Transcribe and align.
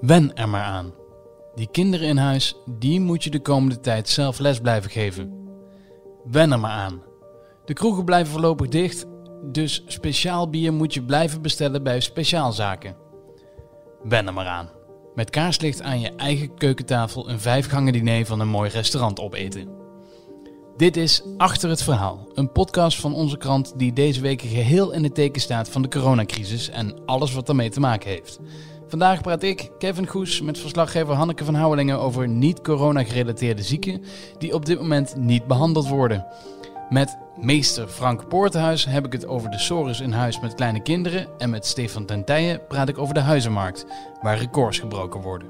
Wen 0.00 0.34
er 0.34 0.48
maar 0.48 0.64
aan. 0.64 0.94
Die 1.54 1.68
kinderen 1.70 2.08
in 2.08 2.16
huis, 2.16 2.56
die 2.66 3.00
moet 3.00 3.24
je 3.24 3.30
de 3.30 3.40
komende 3.40 3.80
tijd 3.80 4.08
zelf 4.08 4.38
les 4.38 4.60
blijven 4.60 4.90
geven. 4.90 5.48
Wen 6.24 6.52
er 6.52 6.60
maar 6.60 6.70
aan. 6.70 7.02
De 7.64 7.72
kroegen 7.72 8.04
blijven 8.04 8.32
voorlopig 8.32 8.68
dicht, 8.68 9.06
dus 9.42 9.82
speciaal 9.86 10.50
bier 10.50 10.72
moet 10.72 10.94
je 10.94 11.02
blijven 11.02 11.42
bestellen 11.42 11.82
bij 11.82 12.00
speciaalzaken. 12.00 12.96
Wen 14.02 14.26
er 14.26 14.32
maar 14.32 14.46
aan. 14.46 14.70
Met 15.14 15.30
kaarslicht 15.30 15.82
aan 15.82 16.00
je 16.00 16.10
eigen 16.16 16.54
keukentafel 16.54 17.28
een 17.28 17.40
vijfgangen 17.40 17.92
diner 17.92 18.26
van 18.26 18.40
een 18.40 18.48
mooi 18.48 18.70
restaurant 18.70 19.20
opeten. 19.20 19.68
Dit 20.76 20.96
is 20.96 21.22
Achter 21.36 21.68
het 21.68 21.82
Verhaal, 21.82 22.28
een 22.34 22.52
podcast 22.52 23.00
van 23.00 23.14
onze 23.14 23.36
krant 23.36 23.72
die 23.76 23.92
deze 23.92 24.20
week 24.20 24.40
geheel 24.40 24.92
in 24.92 25.02
het 25.02 25.14
teken 25.14 25.40
staat 25.40 25.68
van 25.68 25.82
de 25.82 25.88
coronacrisis 25.88 26.68
en 26.68 26.94
alles 27.06 27.34
wat 27.34 27.46
daarmee 27.46 27.70
te 27.70 27.80
maken 27.80 28.10
heeft. 28.10 28.38
Vandaag 28.88 29.20
praat 29.20 29.42
ik, 29.42 29.70
Kevin 29.78 30.06
Goes, 30.06 30.40
met 30.40 30.58
verslaggever 30.58 31.14
Hanneke 31.14 31.44
van 31.44 31.54
Houwelingen 31.54 32.00
over 32.00 32.28
niet-corona-gerelateerde 32.28 33.62
zieken 33.62 34.02
die 34.38 34.54
op 34.54 34.66
dit 34.66 34.78
moment 34.80 35.16
niet 35.16 35.46
behandeld 35.46 35.88
worden. 35.88 36.26
Met 36.90 37.18
meester 37.40 37.88
Frank 37.88 38.28
Poorthuis 38.28 38.84
heb 38.84 39.06
ik 39.06 39.12
het 39.12 39.26
over 39.26 39.50
de 39.50 39.58
sores 39.58 40.00
in 40.00 40.12
huis 40.12 40.40
met 40.40 40.54
kleine 40.54 40.82
kinderen 40.82 41.28
en 41.38 41.50
met 41.50 41.66
Stefan 41.66 42.06
Tentijen 42.06 42.66
praat 42.68 42.88
ik 42.88 42.98
over 42.98 43.14
de 43.14 43.20
huizenmarkt, 43.20 43.86
waar 44.22 44.38
records 44.38 44.78
gebroken 44.78 45.20
worden. 45.20 45.48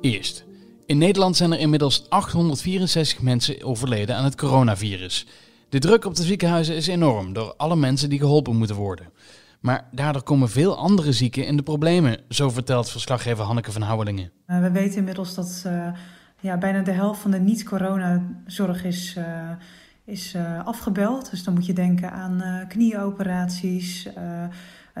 Eerst. 0.00 0.44
In 0.86 0.98
Nederland 0.98 1.36
zijn 1.36 1.52
er 1.52 1.58
inmiddels 1.58 2.10
864 2.10 3.22
mensen 3.22 3.62
overleden 3.62 4.16
aan 4.16 4.24
het 4.24 4.36
coronavirus. 4.36 5.26
De 5.68 5.78
druk 5.78 6.04
op 6.04 6.14
de 6.14 6.22
ziekenhuizen 6.22 6.76
is 6.76 6.86
enorm 6.86 7.32
door 7.32 7.54
alle 7.56 7.76
mensen 7.76 8.08
die 8.08 8.18
geholpen 8.18 8.56
moeten 8.56 8.76
worden. 8.76 9.08
Maar 9.60 9.88
daardoor 9.92 10.22
komen 10.22 10.48
veel 10.48 10.76
andere 10.76 11.12
zieken 11.12 11.46
in 11.46 11.56
de 11.56 11.62
problemen, 11.62 12.18
zo 12.28 12.50
vertelt 12.50 12.90
verslaggever 12.90 13.44
Hanneke 13.44 13.72
van 13.72 13.82
Houwelingen. 13.82 14.30
Uh, 14.46 14.60
we 14.60 14.70
weten 14.70 14.98
inmiddels 14.98 15.34
dat 15.34 15.64
uh, 15.66 15.88
ja, 16.40 16.58
bijna 16.58 16.82
de 16.82 16.90
helft 16.90 17.20
van 17.20 17.30
de 17.30 17.40
niet-coronazorg 17.40 18.84
is, 18.84 19.14
uh, 19.18 19.50
is 20.04 20.36
afgebeld. 20.64 21.30
Dus 21.30 21.44
dan 21.44 21.54
moet 21.54 21.66
je 21.66 21.72
denken 21.72 22.12
aan 22.12 22.64
knieoperaties, 22.68 24.08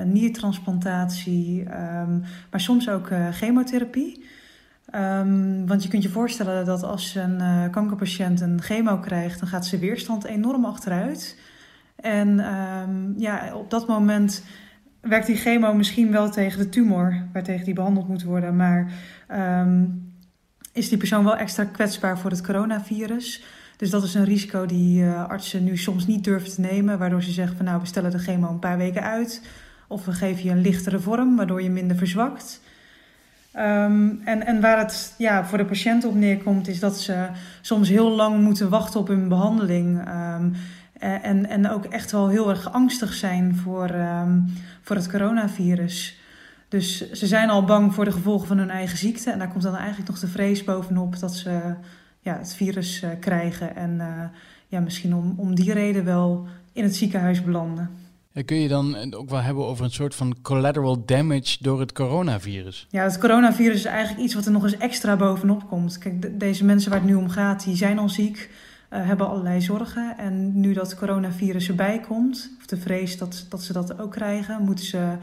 niertransplantatie, 0.04 1.60
um, 1.60 2.22
maar 2.50 2.60
soms 2.60 2.88
ook 2.88 3.08
chemotherapie. 3.30 4.24
Um, 4.96 5.66
want 5.66 5.82
je 5.82 5.88
kunt 5.88 6.02
je 6.02 6.08
voorstellen 6.08 6.64
dat 6.64 6.82
als 6.82 7.14
een 7.14 7.70
kankerpatiënt 7.70 8.40
een 8.40 8.62
chemo 8.62 8.98
krijgt, 8.98 9.38
dan 9.40 9.48
gaat 9.48 9.66
zijn 9.66 9.80
weerstand 9.80 10.24
enorm 10.24 10.64
achteruit. 10.64 11.38
En 11.96 12.54
um, 12.54 13.14
ja, 13.16 13.54
op 13.54 13.70
dat 13.70 13.86
moment 13.86 14.42
werkt 15.00 15.26
die 15.26 15.36
chemo 15.36 15.74
misschien 15.74 16.10
wel 16.10 16.30
tegen 16.30 16.58
de 16.58 16.68
tumor 16.68 17.26
waartegen 17.32 17.64
die 17.64 17.74
behandeld 17.74 18.08
moet 18.08 18.22
worden, 18.22 18.56
maar 18.56 18.92
um, 19.62 20.12
is 20.72 20.88
die 20.88 20.98
persoon 20.98 21.24
wel 21.24 21.36
extra 21.36 21.64
kwetsbaar 21.64 22.18
voor 22.18 22.30
het 22.30 22.42
coronavirus. 22.42 23.44
Dus 23.76 23.90
dat 23.90 24.02
is 24.02 24.14
een 24.14 24.24
risico 24.24 24.66
die 24.66 25.02
uh, 25.02 25.24
artsen 25.28 25.64
nu 25.64 25.76
soms 25.76 26.06
niet 26.06 26.24
durven 26.24 26.50
te 26.50 26.60
nemen, 26.60 26.98
waardoor 26.98 27.22
ze 27.22 27.30
zeggen 27.30 27.56
van 27.56 27.66
nou 27.66 27.80
we 27.80 27.86
stellen 27.86 28.10
de 28.10 28.18
chemo 28.18 28.48
een 28.48 28.58
paar 28.58 28.76
weken 28.76 29.02
uit 29.02 29.42
of 29.88 30.04
we 30.04 30.12
geven 30.12 30.44
je 30.44 30.50
een 30.50 30.60
lichtere 30.60 31.00
vorm, 31.00 31.36
waardoor 31.36 31.62
je 31.62 31.70
minder 31.70 31.96
verzwakt. 31.96 32.60
Um, 33.56 34.20
en, 34.24 34.46
en 34.46 34.60
waar 34.60 34.78
het 34.78 35.14
ja, 35.18 35.44
voor 35.44 35.58
de 35.58 35.64
patiënt 35.64 36.04
op 36.04 36.14
neerkomt, 36.14 36.68
is 36.68 36.80
dat 36.80 37.00
ze 37.00 37.28
soms 37.60 37.88
heel 37.88 38.10
lang 38.10 38.42
moeten 38.42 38.68
wachten 38.68 39.00
op 39.00 39.08
hun 39.08 39.28
behandeling. 39.28 39.98
Um, 39.98 40.52
uh, 41.02 41.24
en, 41.24 41.48
en 41.48 41.70
ook 41.70 41.84
echt 41.84 42.12
wel 42.12 42.28
heel 42.28 42.50
erg 42.50 42.72
angstig 42.72 43.12
zijn 43.12 43.56
voor, 43.56 43.90
um, 43.90 44.52
voor 44.82 44.96
het 44.96 45.10
coronavirus. 45.10 46.18
Dus 46.68 47.10
ze 47.12 47.26
zijn 47.26 47.50
al 47.50 47.64
bang 47.64 47.94
voor 47.94 48.04
de 48.04 48.12
gevolgen 48.12 48.46
van 48.46 48.58
hun 48.58 48.70
eigen 48.70 48.98
ziekte. 48.98 49.30
En 49.30 49.38
daar 49.38 49.48
komt 49.48 49.62
dan 49.62 49.76
eigenlijk 49.76 50.08
nog 50.08 50.18
de 50.18 50.28
vrees 50.28 50.64
bovenop 50.64 51.18
dat 51.18 51.34
ze 51.34 51.74
ja, 52.20 52.38
het 52.38 52.54
virus 52.54 53.02
uh, 53.02 53.10
krijgen. 53.20 53.76
En 53.76 53.94
uh, 53.98 54.24
ja, 54.66 54.80
misschien 54.80 55.14
om, 55.14 55.34
om 55.36 55.54
die 55.54 55.72
reden 55.72 56.04
wel 56.04 56.46
in 56.72 56.82
het 56.82 56.96
ziekenhuis 56.96 57.44
belanden. 57.44 57.90
Kun 58.42 58.56
je 58.56 58.68
dan 58.68 59.14
ook 59.14 59.30
wel 59.30 59.40
hebben 59.40 59.66
over 59.66 59.84
een 59.84 59.90
soort 59.90 60.14
van 60.14 60.36
collateral 60.42 61.04
damage 61.04 61.56
door 61.60 61.80
het 61.80 61.92
coronavirus? 61.92 62.86
Ja, 62.90 63.02
het 63.02 63.18
coronavirus 63.18 63.76
is 63.76 63.84
eigenlijk 63.84 64.24
iets 64.24 64.34
wat 64.34 64.46
er 64.46 64.52
nog 64.52 64.62
eens 64.62 64.76
extra 64.76 65.16
bovenop 65.16 65.68
komt. 65.68 65.98
Kijk, 65.98 66.22
de, 66.22 66.36
deze 66.36 66.64
mensen 66.64 66.90
waar 66.90 67.00
het 67.00 67.08
nu 67.08 67.14
om 67.14 67.28
gaat, 67.28 67.64
die 67.64 67.76
zijn 67.76 67.98
al 67.98 68.08
ziek. 68.08 68.50
Uh, 68.92 69.06
hebben 69.06 69.28
allerlei 69.28 69.60
zorgen. 69.60 70.18
En 70.18 70.60
nu 70.60 70.72
dat 70.72 70.96
coronavirus 70.96 71.68
erbij 71.68 72.00
komt, 72.00 72.50
of 72.58 72.66
de 72.66 72.76
vrees 72.76 73.18
dat, 73.18 73.46
dat 73.48 73.62
ze 73.62 73.72
dat 73.72 73.98
ook 73.98 74.12
krijgen, 74.12 74.62
moeten 74.62 74.84
ze 74.84 75.16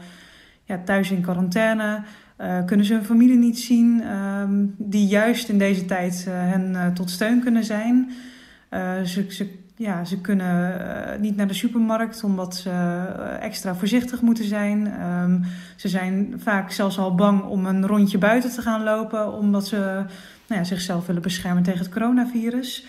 ja, 0.64 0.80
thuis 0.84 1.10
in 1.10 1.20
quarantaine. 1.20 2.02
Uh, 2.40 2.64
kunnen 2.64 2.86
ze 2.86 2.94
hun 2.94 3.04
familie 3.04 3.36
niet 3.36 3.58
zien, 3.58 4.12
um, 4.12 4.74
die 4.78 5.06
juist 5.06 5.48
in 5.48 5.58
deze 5.58 5.84
tijd 5.84 6.24
uh, 6.28 6.34
hen 6.34 6.94
tot 6.94 7.10
steun 7.10 7.40
kunnen 7.40 7.64
zijn. 7.64 8.10
ze, 9.04 9.26
ze, 9.28 9.61
ja, 9.76 10.04
ze 10.04 10.20
kunnen 10.20 11.20
niet 11.20 11.36
naar 11.36 11.46
de 11.46 11.54
supermarkt 11.54 12.24
omdat 12.24 12.56
ze 12.56 12.70
extra 13.40 13.74
voorzichtig 13.74 14.20
moeten 14.20 14.44
zijn. 14.44 15.06
Um, 15.06 15.44
ze 15.76 15.88
zijn 15.88 16.34
vaak 16.36 16.70
zelfs 16.70 16.98
al 16.98 17.14
bang 17.14 17.42
om 17.42 17.66
een 17.66 17.86
rondje 17.86 18.18
buiten 18.18 18.50
te 18.50 18.62
gaan 18.62 18.82
lopen, 18.82 19.32
omdat 19.32 19.66
ze 19.66 19.76
nou 20.46 20.60
ja, 20.60 20.64
zichzelf 20.64 21.06
willen 21.06 21.22
beschermen 21.22 21.62
tegen 21.62 21.80
het 21.80 21.92
coronavirus. 21.92 22.86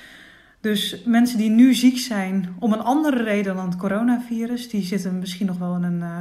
Dus 0.61 1.03
mensen 1.05 1.37
die 1.37 1.49
nu 1.49 1.73
ziek 1.73 1.97
zijn 1.97 2.55
om 2.59 2.73
een 2.73 2.81
andere 2.81 3.23
reden 3.23 3.55
dan 3.55 3.65
het 3.65 3.75
coronavirus, 3.77 4.69
die 4.69 4.83
zitten 4.83 5.19
misschien 5.19 5.47
nog 5.47 5.57
wel 5.57 5.75
in 5.75 5.83
een 5.83 5.99
uh, 5.99 6.17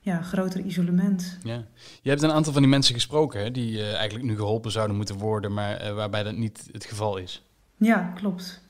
ja, 0.00 0.22
groter 0.22 0.60
isolement. 0.60 1.38
Ja. 1.42 1.62
Je 2.02 2.10
hebt 2.10 2.22
een 2.22 2.32
aantal 2.32 2.52
van 2.52 2.62
die 2.62 2.70
mensen 2.70 2.94
gesproken 2.94 3.42
hè, 3.42 3.50
die 3.50 3.72
uh, 3.72 3.94
eigenlijk 3.94 4.24
nu 4.24 4.36
geholpen 4.36 4.70
zouden 4.70 4.96
moeten 4.96 5.18
worden, 5.18 5.52
maar 5.52 5.94
waarbij 5.94 6.22
dat 6.22 6.36
niet 6.36 6.68
het 6.72 6.84
geval 6.84 7.16
is. 7.16 7.46
Ja, 7.76 8.12
klopt. 8.14 8.63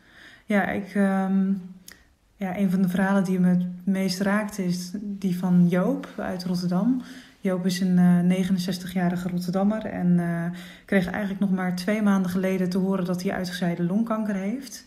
Ja, 0.44 0.66
ik, 0.66 0.94
um, 0.94 1.62
ja, 2.36 2.58
een 2.58 2.70
van 2.70 2.82
de 2.82 2.88
verhalen 2.88 3.24
die 3.24 3.40
me 3.40 3.48
het 3.48 3.66
meest 3.84 4.20
raakte 4.20 4.64
is 4.64 4.90
die 5.00 5.38
van 5.38 5.68
Joop 5.68 6.08
uit 6.16 6.44
Rotterdam. 6.44 7.02
Joop 7.40 7.66
is 7.66 7.80
een 7.80 8.32
69-jarige 8.46 9.28
Rotterdammer 9.28 9.84
en 9.84 10.20
kreeg 10.84 11.06
eigenlijk 11.06 11.40
nog 11.40 11.50
maar 11.50 11.76
twee 11.76 12.02
maanden 12.02 12.30
geleden 12.30 12.70
te 12.70 12.78
horen 12.78 13.04
dat 13.04 13.22
hij 13.22 13.32
uitgezaaide 13.32 13.82
longkanker 13.82 14.34
heeft. 14.34 14.84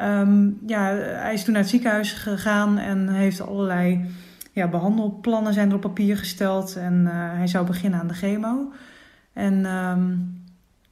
Um, 0.00 0.58
ja, 0.66 0.94
hij 0.94 1.34
is 1.34 1.44
toen 1.44 1.52
naar 1.52 1.62
het 1.62 1.70
ziekenhuis 1.70 2.12
gegaan 2.12 2.78
en 2.78 3.08
heeft 3.08 3.40
allerlei 3.40 4.04
ja, 4.52 4.68
behandelplannen 4.68 5.52
zijn 5.52 5.68
er 5.68 5.74
op 5.74 5.80
papier 5.80 6.16
gesteld. 6.16 6.76
En 6.76 7.02
uh, 7.04 7.10
hij 7.12 7.46
zou 7.46 7.66
beginnen 7.66 8.00
aan 8.00 8.06
de 8.06 8.14
chemo. 8.14 8.72
En 9.32 9.66
um, 9.66 10.44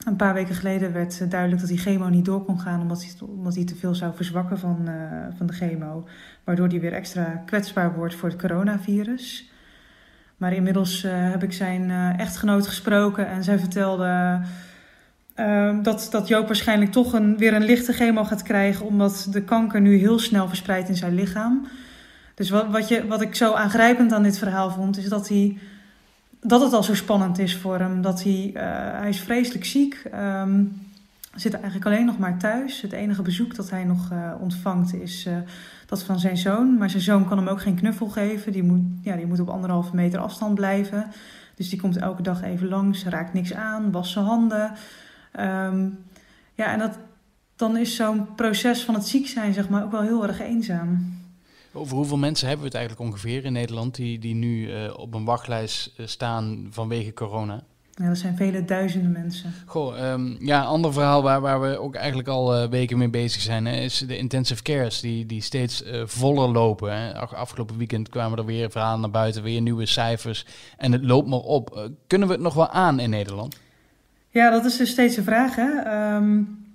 een 0.06 0.16
paar 0.16 0.34
weken 0.34 0.54
geleden 0.54 0.92
werd 0.92 1.30
duidelijk 1.30 1.60
dat 1.60 1.70
die 1.70 1.78
chemo 1.78 2.08
niet 2.08 2.24
door 2.24 2.44
kon 2.44 2.60
gaan, 2.60 2.80
omdat 2.80 3.02
hij, 3.02 3.28
omdat 3.28 3.54
hij 3.54 3.64
te 3.64 3.76
veel 3.76 3.94
zou 3.94 4.14
verzwakken 4.14 4.58
van, 4.58 4.84
uh, 4.88 4.94
van 5.36 5.46
de 5.46 5.52
chemo. 5.52 6.08
Waardoor 6.44 6.68
hij 6.68 6.80
weer 6.80 6.92
extra 6.92 7.42
kwetsbaar 7.46 7.94
wordt 7.94 8.14
voor 8.14 8.28
het 8.28 8.38
coronavirus. 8.38 9.50
Maar 10.36 10.52
inmiddels 10.52 11.04
uh, 11.04 11.12
heb 11.14 11.42
ik 11.42 11.52
zijn 11.52 11.90
echtgenoot 12.18 12.66
gesproken 12.66 13.28
en 13.28 13.44
zij 13.44 13.58
vertelde 13.58 14.40
Uh, 15.40 15.82
dat, 15.82 16.08
dat 16.10 16.28
Joop 16.28 16.46
waarschijnlijk 16.46 16.92
toch 16.92 17.12
een, 17.12 17.36
weer 17.36 17.54
een 17.54 17.64
lichte 17.64 17.92
chemo 17.92 18.24
gaat 18.24 18.42
krijgen, 18.42 18.86
omdat 18.86 19.26
de 19.30 19.42
kanker 19.42 19.80
nu 19.80 19.96
heel 19.96 20.18
snel 20.18 20.48
verspreidt 20.48 20.88
in 20.88 20.96
zijn 20.96 21.14
lichaam. 21.14 21.66
Dus 22.34 22.50
wat, 22.50 22.66
wat, 22.70 22.88
je, 22.88 23.06
wat 23.06 23.20
ik 23.20 23.34
zo 23.34 23.52
aangrijpend 23.52 24.12
aan 24.12 24.22
dit 24.22 24.38
verhaal 24.38 24.70
vond, 24.70 24.96
is 24.98 25.08
dat, 25.08 25.28
hij, 25.28 25.58
dat 26.40 26.60
het 26.60 26.72
al 26.72 26.82
zo 26.82 26.94
spannend 26.94 27.38
is 27.38 27.56
voor 27.56 27.78
hem. 27.78 28.02
Dat 28.02 28.22
hij, 28.22 28.50
uh, 28.54 28.60
hij 29.00 29.08
is 29.08 29.20
vreselijk 29.20 29.64
ziek, 29.64 30.02
um, 30.14 30.86
zit 31.34 31.54
eigenlijk 31.54 31.86
alleen 31.86 32.06
nog 32.06 32.18
maar 32.18 32.38
thuis. 32.38 32.80
Het 32.80 32.92
enige 32.92 33.22
bezoek 33.22 33.54
dat 33.54 33.70
hij 33.70 33.84
nog 33.84 34.10
uh, 34.12 34.32
ontvangt 34.40 34.94
is 34.94 35.26
uh, 35.26 35.36
dat 35.86 36.02
van 36.02 36.18
zijn 36.18 36.36
zoon. 36.36 36.78
Maar 36.78 36.90
zijn 36.90 37.02
zoon 37.02 37.28
kan 37.28 37.38
hem 37.38 37.48
ook 37.48 37.60
geen 37.60 37.76
knuffel 37.76 38.08
geven. 38.08 38.52
Die 38.52 38.62
moet, 38.62 38.82
ja, 39.02 39.16
die 39.16 39.26
moet 39.26 39.40
op 39.40 39.48
anderhalve 39.48 39.94
meter 39.94 40.18
afstand 40.18 40.54
blijven. 40.54 41.06
Dus 41.54 41.68
die 41.68 41.80
komt 41.80 41.96
elke 41.96 42.22
dag 42.22 42.42
even 42.42 42.68
langs, 42.68 43.04
raakt 43.04 43.32
niks 43.32 43.54
aan, 43.54 43.90
wast 43.90 44.12
zijn 44.12 44.24
handen. 44.24 44.72
Um, 45.40 45.98
ja, 46.54 46.72
en 46.72 46.78
dat, 46.78 46.98
dan 47.56 47.76
is 47.76 47.96
zo'n 47.96 48.34
proces 48.34 48.84
van 48.84 48.94
het 48.94 49.06
ziek 49.06 49.26
zijn 49.26 49.54
zeg 49.54 49.68
maar, 49.68 49.84
ook 49.84 49.90
wel 49.90 50.02
heel 50.02 50.26
erg 50.26 50.40
eenzaam. 50.40 51.15
Over 51.76 51.96
hoeveel 51.96 52.16
mensen 52.16 52.48
hebben 52.48 52.66
we 52.66 52.76
het 52.76 52.78
eigenlijk 52.80 53.10
ongeveer 53.10 53.44
in 53.44 53.52
Nederland 53.52 53.94
die, 53.94 54.18
die 54.18 54.34
nu 54.34 54.70
uh, 54.70 54.98
op 54.98 55.14
een 55.14 55.24
wachtlijst 55.24 55.92
staan 56.04 56.66
vanwege 56.70 57.12
corona? 57.12 57.62
Ja, 57.90 58.08
dat 58.08 58.18
zijn 58.18 58.36
vele 58.36 58.64
duizenden 58.64 59.12
mensen. 59.12 59.52
Goh, 59.66 60.10
um, 60.10 60.36
ja, 60.40 60.62
ander 60.62 60.92
verhaal 60.92 61.22
waar, 61.22 61.40
waar 61.40 61.60
we 61.60 61.78
ook 61.78 61.94
eigenlijk 61.94 62.28
al 62.28 62.62
uh, 62.62 62.68
weken 62.68 62.98
mee 62.98 63.08
bezig 63.08 63.40
zijn, 63.40 63.66
hè, 63.66 63.76
is 63.76 63.98
de 63.98 64.18
intensive 64.18 64.62
cares 64.62 65.00
die, 65.00 65.26
die 65.26 65.40
steeds 65.42 65.82
uh, 65.82 66.02
voller 66.06 66.48
lopen. 66.48 66.92
Hè. 66.92 67.14
Afgelopen 67.14 67.76
weekend 67.76 68.08
kwamen 68.08 68.38
er 68.38 68.44
weer 68.44 68.70
verhalen 68.70 69.00
naar 69.00 69.10
buiten, 69.10 69.42
weer 69.42 69.60
nieuwe 69.60 69.86
cijfers 69.86 70.46
en 70.76 70.92
het 70.92 71.04
loopt 71.04 71.28
maar 71.28 71.38
op. 71.38 71.74
Uh, 71.76 71.82
kunnen 72.06 72.28
we 72.28 72.34
het 72.34 72.42
nog 72.42 72.54
wel 72.54 72.68
aan 72.68 72.98
in 72.98 73.10
Nederland? 73.10 73.58
Ja, 74.30 74.50
dat 74.50 74.64
is 74.64 74.76
dus 74.76 74.90
steeds 74.90 75.16
een 75.16 75.24
vraag. 75.24 75.54
Hè? 75.54 76.14
Um, 76.14 76.65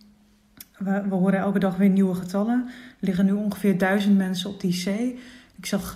we, 0.83 1.01
we, 1.09 1.15
horen 1.15 1.39
elke 1.39 1.59
dag 1.59 1.77
weer 1.77 1.89
nieuwe 1.89 2.15
getallen. 2.15 2.65
Er 2.67 3.05
liggen 3.05 3.25
nu 3.25 3.31
ongeveer 3.31 3.77
duizend 3.77 4.17
mensen 4.17 4.49
op 4.49 4.59
de 4.59 4.67
IC. 4.67 4.85
Ik 5.57 5.65
zag 5.65 5.91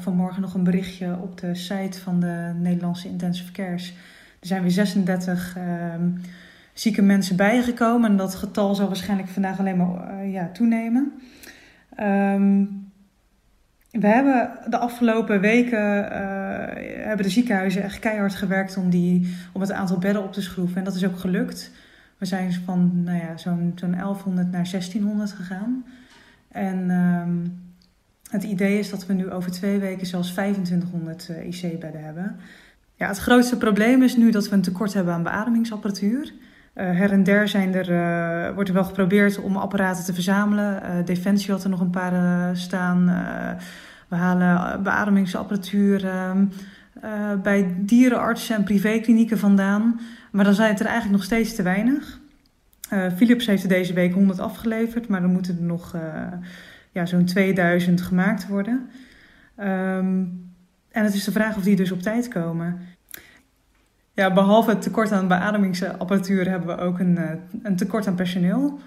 vanmorgen 0.00 0.42
nog 0.42 0.54
een 0.54 0.64
berichtje 0.64 1.18
op 1.22 1.40
de 1.40 1.54
site 1.54 2.00
van 2.00 2.20
de 2.20 2.52
Nederlandse 2.58 3.08
Intensive 3.08 3.52
Cares. 3.52 3.94
Er 4.40 4.46
zijn 4.46 4.62
weer 4.62 4.70
36 4.70 5.56
ehm, 5.56 6.08
zieke 6.72 7.02
mensen 7.02 7.36
bijgekomen. 7.36 8.10
En 8.10 8.16
dat 8.16 8.34
getal 8.34 8.74
zal 8.74 8.86
waarschijnlijk 8.86 9.28
vandaag 9.28 9.58
alleen 9.58 9.76
maar 9.76 10.26
ja, 10.26 10.50
toenemen. 10.52 11.12
Um, 12.00 12.84
we 13.90 14.06
hebben 14.06 14.50
de 14.68 14.78
afgelopen 14.78 15.40
weken 15.40 16.08
hebben 17.04 17.26
de 17.26 17.32
ziekenhuizen 17.32 17.82
echt 17.82 17.98
keihard 17.98 18.34
gewerkt 18.34 18.76
om, 18.76 18.90
die, 18.90 19.36
om 19.52 19.60
het 19.60 19.72
aantal 19.72 19.98
bedden 19.98 20.22
op 20.22 20.32
te 20.32 20.42
schroeven. 20.42 20.76
En 20.76 20.84
dat 20.84 20.94
is 20.94 21.04
ook 21.04 21.18
gelukt. 21.18 21.70
We 22.18 22.26
zijn 22.26 22.52
van 22.52 23.02
nou 23.02 23.18
ja, 23.18 23.36
zo'n 23.36 23.72
zo'n 23.74 23.90
1100 23.90 24.50
naar 24.50 24.70
1600 24.70 25.32
gegaan. 25.32 25.84
En 26.48 26.90
um, 26.90 27.62
het 28.30 28.42
idee 28.42 28.78
is 28.78 28.90
dat 28.90 29.06
we 29.06 29.12
nu 29.12 29.30
over 29.30 29.50
twee 29.50 29.78
weken 29.78 30.06
zelfs 30.06 30.30
2500 30.30 31.28
uh, 31.30 31.46
IC-bedden 31.46 32.04
hebben. 32.04 32.36
Ja, 32.96 33.08
het 33.08 33.18
grootste 33.18 33.56
probleem 33.56 34.02
is 34.02 34.16
nu 34.16 34.30
dat 34.30 34.48
we 34.48 34.54
een 34.54 34.62
tekort 34.62 34.94
hebben 34.94 35.14
aan 35.14 35.22
beademingsapparatuur. 35.22 36.32
Uh, 36.74 36.84
her 36.84 37.12
en 37.12 37.22
der 37.22 37.48
zijn 37.48 37.74
er, 37.74 37.90
uh, 37.90 38.54
wordt 38.54 38.68
er 38.68 38.74
wel 38.74 38.84
geprobeerd 38.84 39.40
om 39.40 39.56
apparaten 39.56 40.04
te 40.04 40.14
verzamelen. 40.14 40.82
Uh, 40.82 41.04
Defensie 41.04 41.50
had 41.50 41.64
er 41.64 41.70
nog 41.70 41.80
een 41.80 41.90
paar 41.90 42.56
staan. 42.56 43.04
We 44.08 44.16
halen 44.16 44.82
beademingsapparatuur 44.82 46.08
ehm, 46.08 46.46
bij 47.42 47.74
dierenartsen 47.78 48.56
en 48.56 48.64
privéklinieken 48.64 49.38
vandaan. 49.38 50.00
Maar 50.34 50.44
dan 50.44 50.54
zijn 50.54 50.70
het 50.70 50.80
er 50.80 50.86
eigenlijk 50.86 51.16
nog 51.16 51.24
steeds 51.24 51.54
te 51.54 51.62
weinig. 51.62 52.20
Uh, 52.92 53.06
Philips 53.16 53.46
heeft 53.46 53.62
er 53.62 53.68
deze 53.68 53.92
week 53.92 54.12
100 54.12 54.38
afgeleverd, 54.38 55.08
maar 55.08 55.22
er 55.22 55.28
moeten 55.28 55.56
er 55.56 55.62
nog 55.62 55.94
uh, 55.94 56.02
ja, 56.92 57.06
zo'n 57.06 57.24
2000 57.24 58.00
gemaakt 58.00 58.48
worden. 58.48 58.90
Um, 59.58 60.52
en 60.90 61.04
het 61.04 61.14
is 61.14 61.24
de 61.24 61.32
vraag 61.32 61.56
of 61.56 61.62
die 61.62 61.76
dus 61.76 61.92
op 61.92 62.02
tijd 62.02 62.28
komen. 62.28 62.80
Ja, 64.14 64.32
behalve 64.32 64.70
het 64.70 64.82
tekort 64.82 65.12
aan 65.12 65.28
beademingsapparatuur 65.28 66.48
hebben 66.50 66.76
we 66.76 66.82
ook 66.82 66.98
een, 66.98 67.18
een 67.62 67.76
tekort 67.76 68.06
aan 68.06 68.14
personeel. 68.14 68.78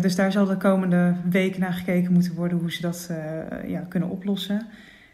Dus 0.00 0.16
daar 0.16 0.32
zal 0.32 0.46
de 0.46 0.56
komende 0.56 1.14
week 1.30 1.58
naar 1.58 1.72
gekeken 1.72 2.12
moeten 2.12 2.34
worden 2.34 2.58
hoe 2.58 2.72
ze 2.72 2.80
dat 2.80 3.10
ja, 3.66 3.80
kunnen 3.80 4.08
oplossen. 4.08 4.66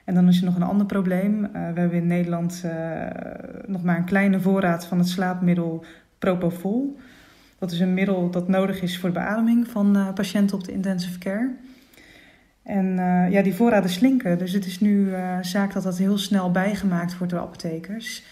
En 0.05 0.15
dan 0.15 0.29
is 0.29 0.39
er 0.39 0.45
nog 0.45 0.57
een 0.57 0.63
ander 0.63 0.87
probleem. 0.87 1.45
Uh, 1.45 1.51
we 1.53 1.81
hebben 1.81 1.99
in 1.99 2.07
Nederland 2.07 2.65
nog 3.67 3.83
maar 3.83 3.97
een 3.97 4.05
kleine 4.05 4.41
voorraad 4.41 4.87
van 4.87 4.99
het 4.99 5.09
slaapmiddel 5.09 5.85
Propofol. 6.19 6.99
Dat 7.59 7.73
is 7.73 7.81
een 7.81 7.95
middel 7.95 8.31
dat 8.31 8.49
nodig 8.49 8.83
is 8.83 8.99
voor 8.99 9.09
de 9.09 9.19
beademing 9.19 9.69
van 9.69 10.13
patiënten 10.15 10.57
op 10.57 10.65
de 10.65 10.73
intensive 10.73 11.19
care. 11.19 11.51
En 12.63 12.97
ja, 13.31 13.43
die 13.43 13.55
voorraden 13.55 13.91
slinken. 13.91 14.39
Dus 14.39 14.53
het 14.53 14.67
is 14.67 14.81
nu 14.81 15.13
zaak 15.41 15.73
dat 15.73 15.83
dat 15.83 15.99
heel 15.99 16.19
snel 16.19 16.51
bijgemaakt 16.51 17.19
wordt 17.19 17.33
door 17.33 17.43
apothekers. 17.43 18.23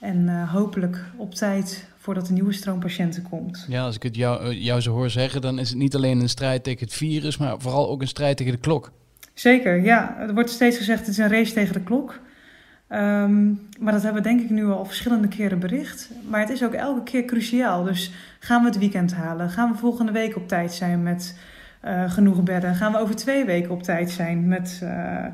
En 0.00 0.46
hopelijk 0.46 1.04
op 1.16 1.34
tijd 1.34 1.86
voordat 1.98 2.26
de 2.26 2.32
nieuwe 2.32 2.52
stroom 2.52 2.80
patiënten 2.80 3.22
komt. 3.22 3.66
Ja, 3.68 3.84
als 3.84 3.96
ik 3.96 4.02
het 4.02 4.16
jou, 4.16 4.54
jou 4.54 4.80
zo 4.80 4.92
hoor 4.92 5.10
zeggen, 5.10 5.40
dan 5.40 5.58
is 5.58 5.68
het 5.68 5.78
niet 5.78 5.94
alleen 5.94 6.20
een 6.20 6.28
strijd 6.28 6.64
tegen 6.64 6.84
het 6.84 6.94
virus, 6.94 7.36
maar 7.36 7.60
vooral 7.60 7.90
ook 7.90 8.00
een 8.00 8.08
strijd 8.08 8.36
tegen 8.36 8.52
de 8.52 8.58
klok. 8.58 8.92
Zeker, 9.34 9.82
ja. 9.82 10.16
Er 10.18 10.34
wordt 10.34 10.50
steeds 10.50 10.76
gezegd 10.76 10.98
het 10.98 11.08
is 11.08 11.18
een 11.18 11.28
race 11.28 11.52
tegen 11.52 11.72
de 11.72 11.82
klok. 11.82 12.20
Um, 12.92 13.68
maar 13.80 13.92
dat 13.92 14.02
hebben 14.02 14.22
we 14.22 14.28
denk 14.28 14.40
ik 14.40 14.50
nu 14.50 14.66
al 14.66 14.84
verschillende 14.84 15.28
keren 15.28 15.58
bericht. 15.58 16.10
Maar 16.28 16.40
het 16.40 16.50
is 16.50 16.64
ook 16.64 16.72
elke 16.72 17.02
keer 17.02 17.24
cruciaal. 17.24 17.82
Dus 17.84 18.12
gaan 18.38 18.60
we 18.60 18.68
het 18.68 18.78
weekend 18.78 19.14
halen? 19.14 19.50
Gaan 19.50 19.72
we 19.72 19.78
volgende 19.78 20.12
week 20.12 20.36
op 20.36 20.48
tijd 20.48 20.72
zijn 20.72 21.02
met 21.02 21.38
uh, 21.84 22.10
genoeg 22.10 22.42
bedden? 22.42 22.74
Gaan 22.74 22.92
we 22.92 22.98
over 22.98 23.16
twee 23.16 23.44
weken 23.44 23.70
op 23.70 23.82
tijd 23.82 24.10
zijn 24.10 24.48
met 24.48 24.80
uh, 24.82 25.26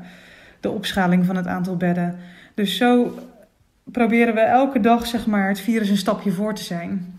de 0.59 0.69
opschaling 0.69 1.25
van 1.25 1.35
het 1.35 1.47
aantal 1.47 1.77
bedden? 1.77 2.17
Dus 2.53 2.77
zo 2.77 3.19
proberen 3.83 4.33
we 4.33 4.39
elke 4.39 4.79
dag 4.79 5.05
zeg 5.05 5.27
maar, 5.27 5.47
het 5.47 5.59
virus 5.59 5.89
een 5.89 5.97
stapje 5.97 6.31
voor 6.31 6.55
te 6.55 6.63
zijn. 6.63 7.13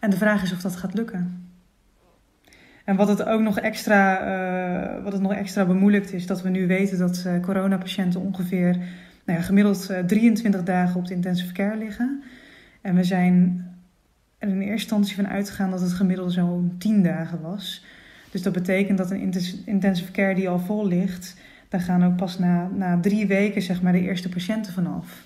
En 0.00 0.10
de 0.10 0.16
vraag 0.16 0.42
is 0.42 0.52
of 0.52 0.60
dat 0.60 0.76
gaat 0.76 0.94
lukken. 0.94 1.43
En 2.84 2.96
wat 2.96 3.08
het 3.08 3.24
ook 3.24 3.40
nog 3.40 3.58
extra, 3.58 4.20
uh, 4.96 5.02
wat 5.02 5.12
het 5.12 5.22
nog 5.22 5.32
extra 5.32 5.66
bemoeilijkt 5.66 6.12
is, 6.12 6.26
dat 6.26 6.42
we 6.42 6.48
nu 6.48 6.66
weten 6.66 6.98
dat 6.98 7.24
uh, 7.26 7.40
coronapatiënten 7.40 8.20
ongeveer 8.20 8.76
nou 9.24 9.38
ja, 9.38 9.44
gemiddeld 9.44 9.90
uh, 9.90 9.98
23 9.98 10.62
dagen 10.62 11.00
op 11.00 11.06
de 11.06 11.14
intensive 11.14 11.52
care 11.52 11.76
liggen. 11.76 12.22
En 12.80 12.94
we 12.94 13.04
zijn 13.04 13.66
er 14.38 14.48
in 14.48 14.54
eerste 14.54 14.72
instantie 14.72 15.14
van 15.14 15.28
uitgegaan 15.28 15.70
dat 15.70 15.80
het 15.80 15.92
gemiddeld 15.92 16.32
zo'n 16.32 16.74
10 16.78 17.02
dagen 17.02 17.40
was. 17.40 17.84
Dus 18.30 18.42
dat 18.42 18.52
betekent 18.52 18.98
dat 18.98 19.10
een 19.10 19.32
intensive 19.64 20.12
care 20.12 20.34
die 20.34 20.48
al 20.48 20.58
vol 20.58 20.86
ligt, 20.86 21.36
daar 21.68 21.80
gaan 21.80 22.04
ook 22.04 22.16
pas 22.16 22.38
na, 22.38 22.68
na 22.68 23.00
drie 23.00 23.26
weken 23.26 23.62
zeg 23.62 23.82
maar, 23.82 23.92
de 23.92 24.00
eerste 24.00 24.28
patiënten 24.28 24.72
vanaf. 24.72 25.24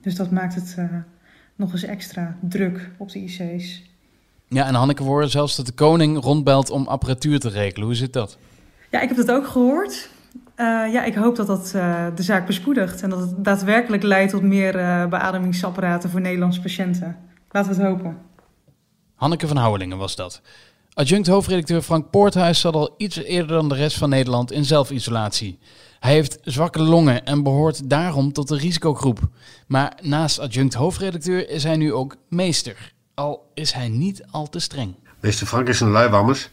Dus 0.00 0.14
dat 0.14 0.30
maakt 0.30 0.54
het 0.54 0.76
nog 1.56 1.72
eens 1.72 1.82
extra 1.82 2.36
druk 2.40 2.90
op 2.96 3.10
de 3.10 3.18
IC's. 3.18 3.91
Ja, 4.52 4.66
en 4.66 4.74
Hanneke, 4.74 5.14
we 5.14 5.26
zelfs 5.26 5.56
dat 5.56 5.66
de 5.66 5.72
koning 5.72 6.22
rondbelt 6.22 6.70
om 6.70 6.86
apparatuur 6.86 7.38
te 7.38 7.48
regelen. 7.48 7.86
Hoe 7.86 7.94
zit 7.94 8.12
dat? 8.12 8.38
Ja, 8.90 9.00
ik 9.00 9.08
heb 9.08 9.16
dat 9.16 9.30
ook 9.30 9.46
gehoord. 9.46 10.10
Uh, 10.56 10.92
ja, 10.92 11.04
ik 11.04 11.14
hoop 11.14 11.36
dat 11.36 11.46
dat 11.46 11.72
uh, 11.76 12.06
de 12.14 12.22
zaak 12.22 12.46
bespoedigt 12.46 13.02
en 13.02 13.10
dat 13.10 13.20
het 13.20 13.44
daadwerkelijk 13.44 14.02
leidt 14.02 14.30
tot 14.30 14.42
meer 14.42 14.72
beademingsapparaten 15.08 16.10
voor 16.10 16.20
Nederlandse 16.20 16.60
patiënten. 16.60 17.16
Laten 17.50 17.74
we 17.74 17.82
het 17.82 17.86
hopen. 17.86 18.18
Hanneke 19.14 19.46
van 19.46 19.56
Houwelingen 19.56 19.98
was 19.98 20.16
dat. 20.16 20.42
Adjunct 20.94 21.26
hoofdredacteur 21.26 21.82
Frank 21.82 22.10
Poorthuis 22.10 22.60
zat 22.60 22.74
al 22.74 22.94
iets 22.96 23.16
eerder 23.16 23.56
dan 23.56 23.68
de 23.68 23.74
rest 23.74 23.98
van 23.98 24.08
Nederland 24.08 24.52
in 24.52 24.64
zelfisolatie. 24.64 25.58
Hij 26.00 26.12
heeft 26.12 26.38
zwakke 26.42 26.82
longen 26.82 27.24
en 27.24 27.42
behoort 27.42 27.90
daarom 27.90 28.32
tot 28.32 28.48
de 28.48 28.56
risicogroep. 28.56 29.28
Maar 29.66 29.98
naast 30.02 30.38
adjunct 30.38 30.74
hoofdredacteur 30.74 31.48
is 31.48 31.64
hij 31.64 31.76
nu 31.76 31.92
ook 31.92 32.16
meester. 32.28 32.92
Al 33.14 33.50
is 33.54 33.72
hij 33.72 33.88
niet 33.88 34.24
al 34.30 34.48
te 34.48 34.58
streng. 34.58 34.94
Meester 35.20 35.46
Frank 35.46 35.68
is 35.68 35.80
een 35.80 35.90
luiwammers. 35.90 36.50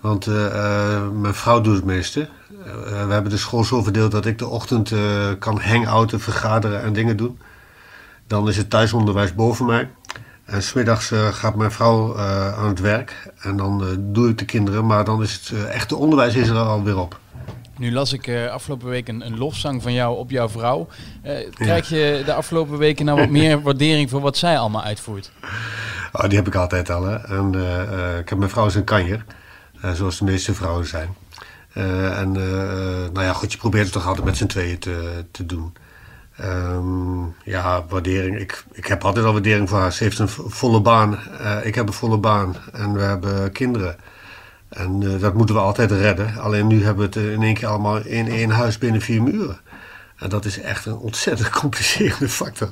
Want 0.00 0.26
uh, 0.26 0.44
uh, 0.44 1.08
mijn 1.10 1.34
vrouw 1.34 1.60
doet 1.60 1.74
het 1.74 1.84
meeste. 1.84 2.28
Uh, 2.50 3.06
we 3.06 3.12
hebben 3.12 3.30
de 3.30 3.36
school 3.36 3.64
zo 3.64 3.82
verdeeld 3.82 4.10
dat 4.10 4.26
ik 4.26 4.38
de 4.38 4.46
ochtend 4.46 4.92
kan 5.38 5.60
hangouten, 5.60 6.20
vergaderen 6.20 6.82
en 6.82 6.92
dingen 6.92 7.16
doen. 7.16 7.38
Dan 8.26 8.48
is 8.48 8.56
het 8.56 8.70
thuisonderwijs 8.70 9.34
boven 9.34 9.66
mij. 9.66 9.90
En 10.44 10.62
smiddags 10.62 11.12
gaat 11.30 11.54
mijn 11.54 11.72
vrouw 11.72 12.18
aan 12.56 12.68
het 12.68 12.80
werk. 12.80 13.32
En 13.40 13.56
dan 13.56 13.96
doe 13.98 14.28
ik 14.28 14.38
de 14.38 14.44
kinderen. 14.44 14.86
Maar 14.86 15.04
dan 15.04 15.22
is 15.22 15.32
het 15.32 15.66
echte 15.66 15.96
onderwijs 15.96 16.34
is 16.34 16.48
er 16.48 16.56
alweer 16.56 16.98
op. 16.98 17.18
Nu 17.78 17.92
las 17.92 18.12
ik 18.12 18.26
uh, 18.26 18.50
afgelopen 18.50 18.88
week 18.88 19.08
een, 19.08 19.26
een, 19.26 19.38
lofzang 19.38 19.82
van 19.82 19.92
jou 19.92 20.16
op 20.16 20.30
jouw 20.30 20.48
vrouw. 20.48 20.88
Uh, 21.24 21.32
krijg 21.54 21.88
je 21.88 22.22
de 22.24 22.34
afgelopen 22.34 22.78
weken 22.78 23.04
nou 23.04 23.18
wat 23.18 23.28
meer 23.28 23.62
waardering 23.62 24.10
voor 24.10 24.20
wat 24.20 24.36
zij 24.36 24.58
allemaal 24.58 24.82
uitvoert? 24.82 25.30
Oh, 26.12 26.28
die 26.28 26.38
heb 26.38 26.46
ik 26.46 26.54
altijd 26.54 26.90
al. 26.90 27.04
Hè. 27.04 27.16
En, 27.16 27.52
uh, 27.54 28.18
ik 28.18 28.28
heb 28.28 28.38
mijn 28.38 28.50
vrouw 28.50 28.66
is 28.66 28.74
een 28.74 28.84
kanjer, 28.84 29.24
zoals 29.92 30.18
de 30.18 30.24
meeste 30.24 30.54
vrouwen 30.54 30.86
zijn. 30.86 31.14
en 31.72 32.32
nou 33.12 33.22
ja, 33.22 33.32
goed, 33.32 33.52
je 33.52 33.58
probeert 33.58 33.84
het 33.84 33.92
toch 33.92 34.06
altijd 34.06 34.24
met 34.24 34.36
z'n 34.36 34.46
tweeën 34.46 34.78
te, 34.78 35.24
te 35.30 35.46
doen. 35.46 35.74
Um, 36.40 37.34
ja, 37.44 37.84
waardering. 37.88 38.38
Ik, 38.38 38.64
ik 38.72 38.86
heb 38.86 39.04
altijd 39.04 39.24
al 39.24 39.32
waardering 39.32 39.68
voor 39.68 39.78
haar. 39.78 39.92
Ze 39.92 40.02
heeft 40.02 40.18
een 40.18 40.28
volle 40.28 40.80
baan. 40.80 41.18
ik 41.62 41.74
heb 41.74 41.86
een 41.86 41.92
volle 41.92 42.18
baan. 42.18 42.56
En 42.72 42.92
we 42.92 43.00
hebben 43.00 43.52
kinderen. 43.52 43.96
En 44.76 45.00
uh, 45.00 45.20
dat 45.20 45.34
moeten 45.34 45.54
we 45.54 45.60
altijd 45.60 45.90
redden. 45.90 46.36
Alleen 46.36 46.66
nu 46.66 46.84
hebben 46.84 47.10
we 47.10 47.18
het 47.20 47.30
in 47.32 47.42
één 47.42 47.54
keer 47.54 47.68
allemaal 47.68 47.96
in 47.96 48.28
één 48.28 48.50
huis 48.50 48.78
binnen 48.78 49.00
vier 49.00 49.22
muren. 49.22 49.60
En 50.16 50.28
dat 50.28 50.44
is 50.44 50.60
echt 50.60 50.86
een 50.86 50.96
ontzettend 50.96 51.50
complicerende 51.60 52.28
factor. 52.28 52.68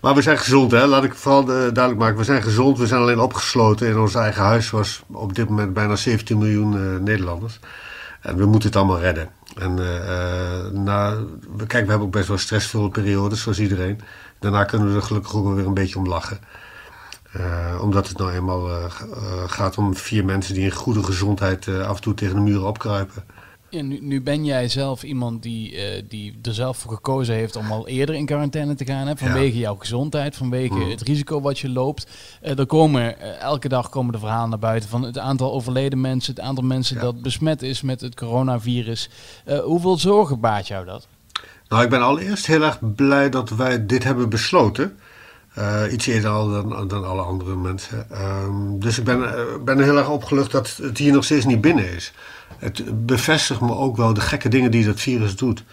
Maar 0.00 0.14
we 0.14 0.22
zijn 0.22 0.38
gezond, 0.38 0.70
hè? 0.70 0.86
laat 0.86 1.04
ik 1.04 1.14
vooral 1.14 1.40
eh, 1.40 1.46
duidelijk 1.46 1.98
maken. 1.98 2.16
We 2.16 2.24
zijn 2.24 2.42
gezond, 2.42 2.78
we 2.78 2.86
zijn 2.86 3.00
alleen 3.00 3.20
opgesloten 3.20 3.88
in 3.88 3.98
ons 3.98 4.14
eigen 4.14 4.42
huis, 4.42 4.66
zoals 4.66 5.02
op 5.12 5.34
dit 5.34 5.48
moment 5.48 5.74
bijna 5.74 5.96
17 5.96 6.38
miljoen 6.38 7.02
Nederlanders. 7.02 7.58
En 8.20 8.36
we 8.36 8.46
moeten 8.46 8.68
het 8.68 8.78
allemaal 8.78 9.00
redden. 9.00 9.28
En 9.54 9.74
na, 10.84 11.16
kijk, 11.66 11.84
we 11.84 11.90
hebben 11.90 12.00
ook 12.00 12.12
best 12.12 12.28
wel 12.28 12.38
stressvolle 12.38 12.88
periodes, 12.88 13.42
zoals 13.42 13.60
iedereen. 13.60 14.00
Daarna 14.38 14.64
kunnen 14.64 14.88
we 14.88 14.96
er 14.96 15.02
gelukkig 15.02 15.34
ook 15.34 15.54
weer 15.54 15.66
een 15.66 15.74
beetje 15.74 15.98
om 15.98 16.06
lachen. 16.06 16.38
Uh, 17.36 17.78
omdat 17.82 18.08
het 18.08 18.18
nou 18.18 18.32
eenmaal 18.32 18.68
uh, 18.70 18.84
gaat 19.46 19.78
om 19.78 19.96
vier 19.96 20.24
mensen 20.24 20.54
die 20.54 20.64
in 20.64 20.70
goede 20.70 21.02
gezondheid 21.02 21.68
af 21.68 21.96
en 21.96 22.02
toe 22.02 22.14
tegen 22.14 22.34
de 22.34 22.40
muren 22.40 22.66
opkruipen. 22.66 23.24
Ja, 23.68 23.82
nu, 23.82 23.98
nu, 24.00 24.22
ben 24.22 24.44
jij 24.44 24.68
zelf 24.68 25.02
iemand 25.02 25.42
die, 25.42 25.76
die 26.08 26.38
er 26.42 26.54
zelf 26.54 26.76
voor 26.76 26.92
gekozen 26.92 27.34
heeft 27.34 27.56
om 27.56 27.70
al 27.70 27.88
eerder 27.88 28.14
in 28.14 28.26
quarantaine 28.26 28.74
te 28.74 28.84
gaan. 28.84 29.06
Hè, 29.06 29.16
vanwege 29.16 29.54
ja. 29.54 29.60
jouw 29.60 29.74
gezondheid, 29.74 30.36
vanwege 30.36 30.74
mm. 30.74 30.90
het 30.90 31.02
risico 31.02 31.40
wat 31.40 31.58
je 31.58 31.68
loopt. 31.68 32.06
er 32.40 32.66
komen, 32.66 33.40
elke 33.40 33.68
dag 33.68 33.88
komen 33.88 34.12
de 34.12 34.18
verhalen 34.18 34.50
naar 34.50 34.58
buiten 34.58 34.88
van 34.88 35.02
het 35.02 35.18
aantal 35.18 35.52
overleden 35.52 36.00
mensen, 36.00 36.34
het 36.34 36.44
aantal 36.44 36.64
mensen 36.64 36.96
ja. 36.96 37.02
dat 37.02 37.22
besmet 37.22 37.62
is 37.62 37.82
met 37.82 38.00
het 38.00 38.14
coronavirus. 38.14 39.10
hoeveel 39.64 39.98
zorgen 39.98 40.40
baart 40.40 40.66
jou 40.66 40.84
dat? 40.84 41.08
Nou, 41.68 41.84
ik 41.84 41.90
ben 41.90 42.02
allereerst 42.02 42.46
heel 42.46 42.62
erg 42.62 42.94
blij 42.94 43.30
dat 43.30 43.50
wij 43.50 43.86
dit 43.86 44.04
hebben 44.04 44.28
besloten. 44.28 44.96
Iets 45.90 46.06
eerder 46.06 46.30
al 46.30 46.50
dan, 46.50 46.88
dan 46.88 47.04
alle 47.04 47.22
andere 47.22 47.56
mensen. 47.56 48.10
Ehm, 48.10 48.78
dus 48.78 48.98
ik 48.98 49.04
ben, 49.04 49.20
ben 49.64 49.80
heel 49.80 49.98
erg 49.98 50.08
opgelucht 50.08 50.50
dat 50.50 50.76
het 50.82 50.98
hier 50.98 51.12
nog 51.12 51.24
steeds 51.24 51.44
niet 51.44 51.60
binnen 51.60 51.92
is. 51.94 52.12
Het 52.58 53.06
bevestigt 53.06 53.60
me 53.60 53.74
ook 53.74 53.96
wel 53.96 54.14
de 54.14 54.20
gekke 54.20 54.48
dingen 54.48 54.70
die 54.70 54.84
dat 54.84 55.00
virus 55.00 55.36
doet. 55.36 55.64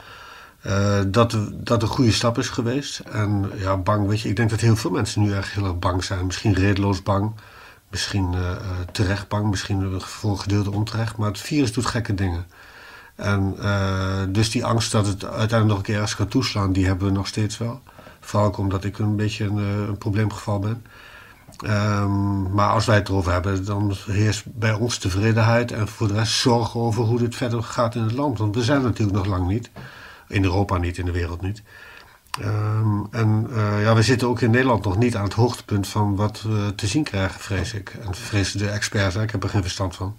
Uh, 0.66 1.00
dat, 1.08 1.38
dat 1.52 1.82
een 1.82 1.88
goede 1.88 2.12
stap 2.12 2.38
is 2.38 2.50
geweest. 2.50 3.00
En 3.00 3.52
ja, 3.56 3.78
bang, 3.78 4.08
weet 4.08 4.22
je, 4.22 4.30
ik 4.30 4.36
denk 4.36 4.50
dat 4.50 4.60
heel 4.60 4.76
veel 4.76 4.92
mensen 4.92 5.22
nu 5.22 5.34
echt 5.34 5.52
heel 5.52 5.64
erg 5.66 5.80
bang 5.80 6.04
zijn. 6.04 6.26
Misschien 6.26 6.54
redeloos 6.54 7.04
bang, 7.04 7.32
misschien 7.90 8.36
terecht 8.92 9.28
bang, 9.28 9.50
misschien 9.50 10.02
voor 10.02 10.32
een 10.32 10.40
gedeelte 10.40 10.72
onterecht. 10.72 11.18
Maar 11.18 11.28
het 11.28 11.40
virus 11.40 11.74
doet 11.74 11.86
gekke 11.86 12.14
dingen. 12.14 12.46
En 13.16 13.56
dus 14.30 14.52
die 14.52 14.66
angst 14.66 14.92
dat 14.92 15.08
het 15.08 15.24
uiteindelijk 15.26 15.68
nog 15.68 15.78
een 15.78 15.84
keer 15.84 15.96
ergens 15.96 16.14
gaat 16.14 16.32
toeslaan, 16.32 16.74
die 16.74 16.86
hebben 16.86 17.08
we 17.08 17.14
nog 17.14 17.28
steeds 17.28 17.58
wel. 17.58 17.82
Vooral 18.30 18.48
ook 18.48 18.58
omdat 18.58 18.84
ik 18.84 19.00
een 19.00 19.16
beetje 19.16 19.46
een, 19.46 19.58
een 19.58 19.98
probleemgeval 19.98 20.60
ben. 20.60 20.86
Um, 21.66 22.54
maar 22.54 22.70
als 22.70 22.86
wij 22.86 22.96
het 22.96 23.10
erover 23.10 23.32
hebben, 23.32 23.66
dan 23.66 23.96
heerst 24.06 24.44
bij 24.46 24.74
ons 24.74 24.98
tevredenheid 24.98 25.72
en 25.72 25.88
voor 25.88 26.08
de 26.08 26.14
rest 26.14 26.34
zorgen 26.34 26.80
over 26.80 27.04
hoe 27.04 27.20
dit 27.20 27.36
verder 27.36 27.64
gaat 27.64 27.96
in 27.96 28.04
het 28.04 28.12
land. 28.12 28.38
Want 28.38 28.56
we 28.56 28.64
zijn 28.64 28.82
natuurlijk 28.82 29.18
nog 29.18 29.26
lang 29.26 29.48
niet. 29.48 29.70
In 30.28 30.44
Europa 30.44 30.78
niet, 30.78 30.98
in 30.98 31.06
de 31.06 31.12
wereld 31.12 31.42
niet. 31.42 31.64
Um, 32.42 33.08
en 33.12 33.48
uh, 33.50 33.84
ja, 33.84 33.96
we 33.96 34.02
zitten 34.02 34.28
ook 34.28 34.42
in 34.42 34.52
Nederland 34.52 34.84
nog 34.84 34.98
niet 34.98 35.16
aan 35.16 35.24
het 35.24 35.34
hoogtepunt 35.34 35.88
van 35.88 36.16
wat 36.16 36.42
we 36.42 36.74
te 36.76 36.88
zien 36.88 37.04
krijgen, 37.04 37.40
vrees 37.40 37.74
ik. 37.74 37.98
En 38.06 38.16
vrezen 38.16 38.60
de 38.60 38.70
experts, 38.70 39.16
ik 39.16 39.32
heb 39.32 39.44
er 39.44 39.50
geen 39.50 39.62
verstand 39.62 39.96
van. 39.96 40.16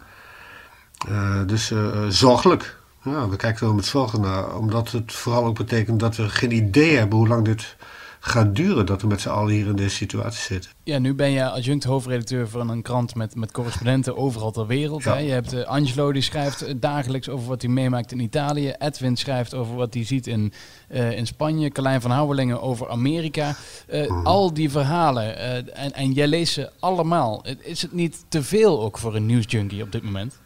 Uh, 1.08 1.40
dus 1.46 1.72
zorgelijk. 2.08 2.78
Ja, 3.02 3.28
we 3.28 3.36
kijken 3.36 3.66
er 3.66 3.74
met 3.74 3.86
zorgen 3.86 4.20
naar, 4.20 4.54
omdat 4.56 4.90
het 4.90 5.12
vooral 5.12 5.44
ook 5.44 5.56
betekent 5.56 6.00
dat 6.00 6.16
we 6.16 6.28
geen 6.28 6.52
idee 6.52 6.96
hebben 6.96 7.18
hoe 7.18 7.28
lang 7.28 7.44
dit 7.44 7.76
gaat 8.20 8.56
duren 8.56 8.86
dat 8.86 9.02
we 9.02 9.06
met 9.08 9.20
z'n 9.20 9.28
allen 9.28 9.52
hier 9.52 9.66
in 9.66 9.76
deze 9.76 9.94
situatie 9.94 10.40
zitten. 10.40 10.70
Ja, 10.84 10.98
nu 10.98 11.14
ben 11.14 11.30
je 11.30 11.50
adjunct 11.50 11.84
hoofdredacteur 11.84 12.48
van 12.48 12.68
een 12.70 12.82
krant 12.82 13.14
met, 13.14 13.34
met 13.34 13.52
correspondenten 13.52 14.16
overal 14.16 14.50
ter 14.50 14.66
wereld. 14.66 15.04
Hè? 15.04 15.18
Je 15.18 15.30
hebt 15.30 15.54
uh, 15.54 15.62
Angelo, 15.64 16.12
die 16.12 16.22
schrijft 16.22 16.80
dagelijks 16.80 17.28
over 17.28 17.48
wat 17.48 17.62
hij 17.62 17.70
meemaakt 17.70 18.12
in 18.12 18.20
Italië. 18.20 18.74
Edwin 18.78 19.16
schrijft 19.16 19.54
over 19.54 19.74
wat 19.74 19.94
hij 19.94 20.04
ziet 20.04 20.26
in, 20.26 20.52
uh, 20.90 21.16
in 21.16 21.26
Spanje. 21.26 21.70
Carlijn 21.70 22.00
van 22.00 22.10
Houwelingen 22.10 22.62
over 22.62 22.88
Amerika. 22.88 23.56
Uh, 23.92 24.24
Al 24.24 24.54
die 24.54 24.70
verhalen. 24.70 25.36
en, 25.74 25.92
en 25.92 26.12
jij 26.12 26.26
leest 26.26 26.52
ze 26.52 26.70
allemaal. 26.80 27.44
Is 27.60 27.82
het 27.82 27.92
niet 27.92 28.24
te 28.28 28.42
veel 28.42 28.82
ook 28.82 28.98
voor 28.98 29.14
een 29.14 29.26
nieuwsjunkie 29.26 29.82
op 29.82 29.92
dit 29.92 30.02
moment? 30.02 30.40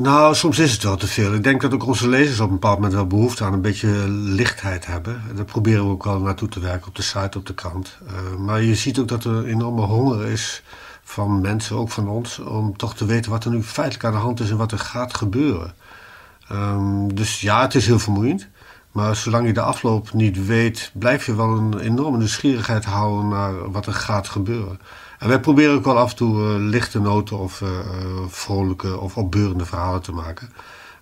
Nou, 0.00 0.34
soms 0.34 0.58
is 0.58 0.72
het 0.72 0.82
wel 0.82 0.96
te 0.96 1.06
veel. 1.06 1.34
Ik 1.34 1.42
denk 1.42 1.60
dat 1.60 1.72
ook 1.74 1.86
onze 1.86 2.08
lezers 2.08 2.40
op 2.40 2.46
een 2.46 2.52
bepaald 2.52 2.74
moment 2.74 2.94
wel 2.94 3.06
behoefte 3.06 3.44
aan 3.44 3.52
een 3.52 3.60
beetje 3.60 4.08
lichtheid 4.08 4.86
hebben. 4.86 5.22
En 5.28 5.36
daar 5.36 5.44
proberen 5.44 5.84
we 5.84 5.90
ook 5.90 6.04
wel 6.04 6.20
naartoe 6.20 6.48
te 6.48 6.60
werken 6.60 6.88
op 6.88 6.94
de 6.94 7.02
site, 7.02 7.38
op 7.38 7.46
de 7.46 7.54
krant. 7.54 7.98
Uh, 8.06 8.38
maar 8.38 8.62
je 8.62 8.74
ziet 8.74 8.98
ook 8.98 9.08
dat 9.08 9.24
er 9.24 9.44
enorme 9.44 9.80
honger 9.80 10.26
is 10.26 10.62
van 11.02 11.40
mensen, 11.40 11.76
ook 11.76 11.90
van 11.90 12.08
ons, 12.08 12.38
om 12.38 12.76
toch 12.76 12.94
te 12.94 13.04
weten 13.04 13.30
wat 13.30 13.44
er 13.44 13.50
nu 13.50 13.62
feitelijk 13.62 14.04
aan 14.04 14.12
de 14.12 14.18
hand 14.18 14.40
is 14.40 14.50
en 14.50 14.56
wat 14.56 14.72
er 14.72 14.78
gaat 14.78 15.14
gebeuren. 15.14 15.74
Um, 16.52 17.14
dus 17.14 17.40
ja, 17.40 17.60
het 17.60 17.74
is 17.74 17.86
heel 17.86 17.98
vermoeiend. 17.98 18.48
Maar 18.92 19.16
zolang 19.16 19.46
je 19.46 19.52
de 19.52 19.60
afloop 19.60 20.12
niet 20.12 20.46
weet, 20.46 20.90
blijf 20.94 21.26
je 21.26 21.34
wel 21.34 21.48
een 21.48 21.78
enorme 21.78 22.18
nieuwsgierigheid 22.18 22.84
houden 22.84 23.28
naar 23.28 23.70
wat 23.70 23.86
er 23.86 23.92
gaat 23.92 24.28
gebeuren. 24.28 24.80
En 25.20 25.28
wij 25.28 25.40
proberen 25.40 25.74
ook 25.74 25.84
wel 25.84 25.98
af 25.98 26.10
en 26.10 26.16
toe 26.16 26.38
uh, 26.38 26.54
lichte 26.58 27.00
noten 27.00 27.38
of 27.38 27.60
uh, 27.60 27.68
vrolijke 28.28 28.98
of 28.98 29.16
opbeurende 29.16 29.64
verhalen 29.64 30.02
te 30.02 30.12
maken. 30.12 30.50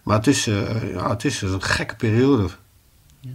Maar 0.02 0.16
het 0.16 0.26
is, 0.26 0.44
ja, 0.92 1.08
het 1.08 1.24
is 1.24 1.42
een 1.42 1.62
gekke 1.62 1.96
periode. 1.96 2.48
Ja. 3.20 3.30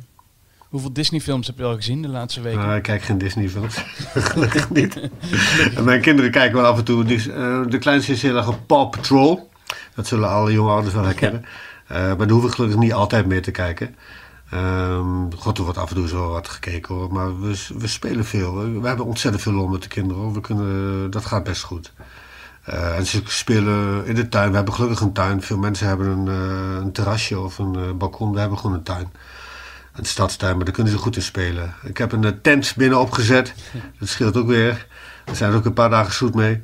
Hoeveel 0.57 0.93
Disney-films 0.93 1.47
heb 1.47 1.57
je 1.57 1.63
al 1.63 1.75
gezien 1.75 2.01
de 2.01 2.07
laatste 2.07 2.41
weken? 2.41 2.59
Nou, 2.59 2.75
ik 2.75 2.83
kijk 2.83 3.01
geen 3.01 3.17
Disney-films. 3.17 3.75
Gelukkig 4.31 4.69
niet. 4.69 4.99
en 5.75 5.83
mijn 5.83 6.01
kinderen 6.01 6.31
kijken 6.31 6.55
wel 6.55 6.71
af 6.71 6.77
en 6.77 6.83
toe. 6.83 7.03
Die, 7.03 7.27
de 7.67 7.77
kleinste 7.79 8.11
is 8.11 8.21
heel 8.21 8.37
erg 8.37 8.47
op 8.47 8.59
Paw 8.67 8.89
Patrol. 8.89 9.49
Dat 9.95 10.07
zullen 10.07 10.29
alle 10.29 10.51
jonge 10.51 10.71
ouders 10.71 10.93
wel 10.93 11.03
herkennen. 11.03 11.45
Ja. 11.89 12.15
maar 12.15 12.17
daar 12.17 12.29
hoef 12.29 12.45
ik 12.45 12.51
gelukkig 12.51 12.79
niet 12.79 12.93
altijd 12.93 13.25
mee 13.25 13.39
te 13.39 13.51
kijken. 13.51 13.95
Um, 14.53 15.35
God, 15.37 15.57
er 15.57 15.63
wordt 15.63 15.77
af 15.77 15.89
en 15.89 15.95
toe 15.95 16.07
zo 16.07 16.29
wat 16.29 16.49
gekeken 16.49 16.95
hoor. 16.95 17.13
Maar 17.13 17.39
we, 17.39 17.65
we 17.77 17.87
spelen 17.87 18.25
veel. 18.25 18.81
We 18.81 18.87
hebben 18.87 19.05
ontzettend 19.05 19.43
veel 19.43 19.53
lol 19.53 19.67
met 19.67 19.81
de 19.81 19.87
kinderen. 19.87 20.33
We 20.33 20.41
kunnen, 20.41 21.11
dat 21.11 21.25
gaat 21.25 21.43
best 21.43 21.63
goed. 21.63 21.93
Uh, 22.69 22.97
en 22.97 23.05
ze 23.05 23.21
spelen 23.25 24.05
in 24.05 24.15
de 24.15 24.29
tuin. 24.29 24.49
We 24.49 24.55
hebben 24.55 24.73
gelukkig 24.73 24.99
een 24.99 25.13
tuin. 25.13 25.41
Veel 25.41 25.57
mensen 25.57 25.87
hebben 25.87 26.07
een, 26.07 26.25
uh, 26.25 26.75
een 26.81 26.91
terrasje 26.91 27.39
of 27.39 27.57
een 27.57 27.77
uh, 27.77 27.91
balkon. 27.91 28.33
We 28.33 28.39
hebben 28.39 28.57
gewoon 28.57 28.75
een 28.75 28.83
tuin. 28.83 29.11
Een 29.93 30.05
stadstuin, 30.05 30.55
maar 30.55 30.65
daar 30.65 30.73
kunnen 30.73 30.93
ze 30.93 30.99
goed 30.99 31.15
in 31.15 31.21
spelen. 31.21 31.75
Ik 31.83 31.97
heb 31.97 32.11
een 32.11 32.41
tent 32.41 32.73
binnen 32.75 32.99
opgezet. 32.99 33.53
Dat 33.99 34.09
scheelt 34.09 34.37
ook 34.37 34.47
weer. 34.47 34.87
Er 35.25 35.35
zijn 35.35 35.53
ook 35.53 35.65
een 35.65 35.73
paar 35.73 35.89
dagen 35.89 36.13
zoet 36.13 36.35
mee. 36.35 36.63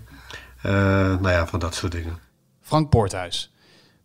nou 0.62 1.30
ja, 1.30 1.48
van 1.48 1.60
dat 1.60 1.76
soort 1.76 1.92
dingen. 1.92 2.18
Frank 2.62 2.90
Poorthuis. 2.90 3.54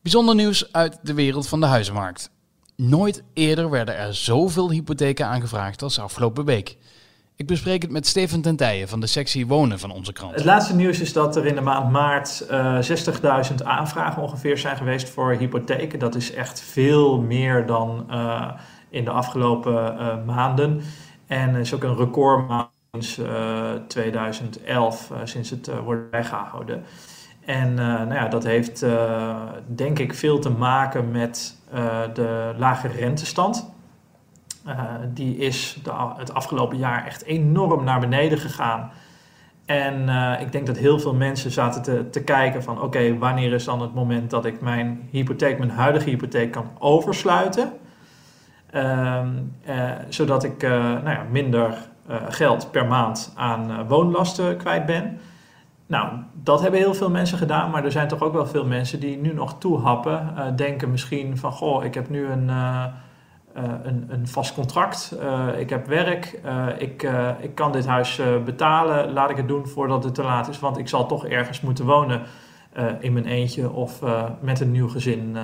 Bijzonder 0.02 0.34
nieuws 0.34 0.72
uit 0.72 0.98
de 1.02 1.14
wereld 1.14 1.48
van 1.48 1.60
de 1.60 1.66
huizenmarkt. 1.66 2.30
Nooit 2.76 3.22
eerder 3.32 3.70
werden 3.70 3.96
er 3.96 4.14
zoveel 4.14 4.70
hypotheken 4.70 5.26
aangevraagd 5.26 5.82
als 5.82 5.98
afgelopen 5.98 6.44
week. 6.44 6.76
Ik 7.36 7.46
bespreek 7.46 7.82
het 7.82 7.90
met 7.90 8.06
Steven 8.06 8.40
Tentijen 8.40 8.88
van 8.88 9.00
de 9.00 9.06
sectie 9.06 9.46
Wonen 9.46 9.78
van 9.78 9.90
onze 9.90 10.12
krant. 10.12 10.34
Het 10.34 10.44
laatste 10.44 10.74
nieuws 10.74 11.00
is 11.00 11.12
dat 11.12 11.36
er 11.36 11.46
in 11.46 11.54
de 11.54 11.60
maand 11.60 11.90
maart 11.90 12.46
uh, 12.50 12.90
eh, 12.90 13.48
60.000 13.50 13.54
aanvragen 13.64 14.22
ongeveer 14.22 14.58
zijn 14.58 14.76
geweest 14.76 15.08
voor 15.08 15.32
hypotheken. 15.32 15.98
Dat 15.98 16.14
is 16.14 16.32
echt 16.32 16.60
veel 16.60 17.20
meer 17.20 17.66
dan 17.66 18.06
uh, 18.10 18.50
in 18.88 19.04
de 19.04 19.10
afgelopen 19.10 19.94
uh, 19.94 20.24
maanden. 20.26 20.80
En 21.26 21.54
is 21.54 21.74
ook 21.74 21.82
een 21.82 21.96
recordmaand 21.96 22.68
sinds 22.90 23.20
2011, 23.88 25.10
sinds 25.24 25.50
het 25.50 25.70
wordt 25.84 26.10
bijgehouden. 26.10 26.84
En 27.44 27.74
nou 27.74 28.14
ja, 28.14 28.28
dat 28.28 28.44
heeft 28.44 28.84
denk 29.66 29.98
ik 29.98 30.14
veel 30.14 30.38
te 30.38 30.50
maken 30.50 31.10
met 31.10 31.56
de 32.14 32.54
lage 32.56 32.88
rentestand. 32.88 33.72
Uh, 34.66 34.80
die 35.08 35.36
is 35.36 35.78
de, 35.82 35.92
het 36.16 36.34
afgelopen 36.34 36.78
jaar 36.78 37.06
echt 37.06 37.24
enorm 37.24 37.84
naar 37.84 38.00
beneden 38.00 38.38
gegaan. 38.38 38.90
En 39.64 40.08
uh, 40.08 40.40
ik 40.40 40.52
denk 40.52 40.66
dat 40.66 40.76
heel 40.76 40.98
veel 40.98 41.14
mensen 41.14 41.50
zaten 41.50 41.82
te, 41.82 42.10
te 42.10 42.22
kijken 42.22 42.62
van 42.62 42.82
oké, 42.82 43.18
wanneer 43.18 43.52
is 43.52 43.64
dan 43.64 43.80
het 43.80 43.94
moment 43.94 44.30
dat 44.30 44.44
ik 44.44 44.60
mijn 44.60 45.08
hypotheek, 45.10 45.58
mijn 45.58 45.70
huidige 45.70 46.10
hypotheek 46.10 46.50
kan 46.50 46.70
oversluiten. 46.78 47.72
Ehm, 48.70 49.28
zodat 50.08 50.44
ik 50.44 50.62
nou 50.62 51.10
ja, 51.10 51.24
minder 51.30 51.76
geld 52.28 52.70
per 52.70 52.86
maand 52.86 53.32
aan 53.36 53.86
woonlasten 53.86 54.56
kwijt 54.56 54.86
ben. 54.86 55.20
Nou, 55.86 56.18
dat 56.42 56.60
hebben 56.60 56.80
heel 56.80 56.94
veel 56.94 57.10
mensen 57.10 57.38
gedaan, 57.38 57.70
maar 57.70 57.84
er 57.84 57.92
zijn 57.92 58.08
toch 58.08 58.22
ook 58.22 58.32
wel 58.32 58.46
veel 58.46 58.66
mensen 58.66 59.00
die 59.00 59.16
nu 59.16 59.34
nog 59.34 59.58
toehappen. 59.58 60.34
Uh, 60.36 60.46
denken 60.56 60.90
misschien 60.90 61.38
van, 61.38 61.52
goh, 61.52 61.84
ik 61.84 61.94
heb 61.94 62.08
nu 62.08 62.26
een, 62.26 62.48
uh, 62.48 62.84
uh, 63.56 63.62
een, 63.82 64.06
een, 64.08 64.28
vast 64.28 64.54
contract, 64.54 65.16
ik 65.58 65.70
heb 65.70 65.86
werk, 65.86 66.40
ik, 66.78 67.08
ik 67.40 67.54
kan 67.54 67.72
dit 67.72 67.86
huis 67.86 68.20
betalen, 68.44 69.12
laat 69.12 69.30
ik 69.30 69.36
het 69.36 69.48
doen 69.48 69.66
voordat 69.66 70.04
het 70.04 70.14
te 70.14 70.22
laat 70.22 70.48
is, 70.48 70.58
want 70.58 70.78
ik 70.78 70.88
zal 70.88 71.06
toch 71.06 71.26
ergens 71.26 71.60
moeten 71.60 71.84
wonen 71.84 72.22
in 73.00 73.12
mijn 73.12 73.26
eentje 73.26 73.70
of 73.70 74.00
met 74.40 74.60
een 74.60 74.70
nieuw 74.70 74.88
gezin 74.88 75.36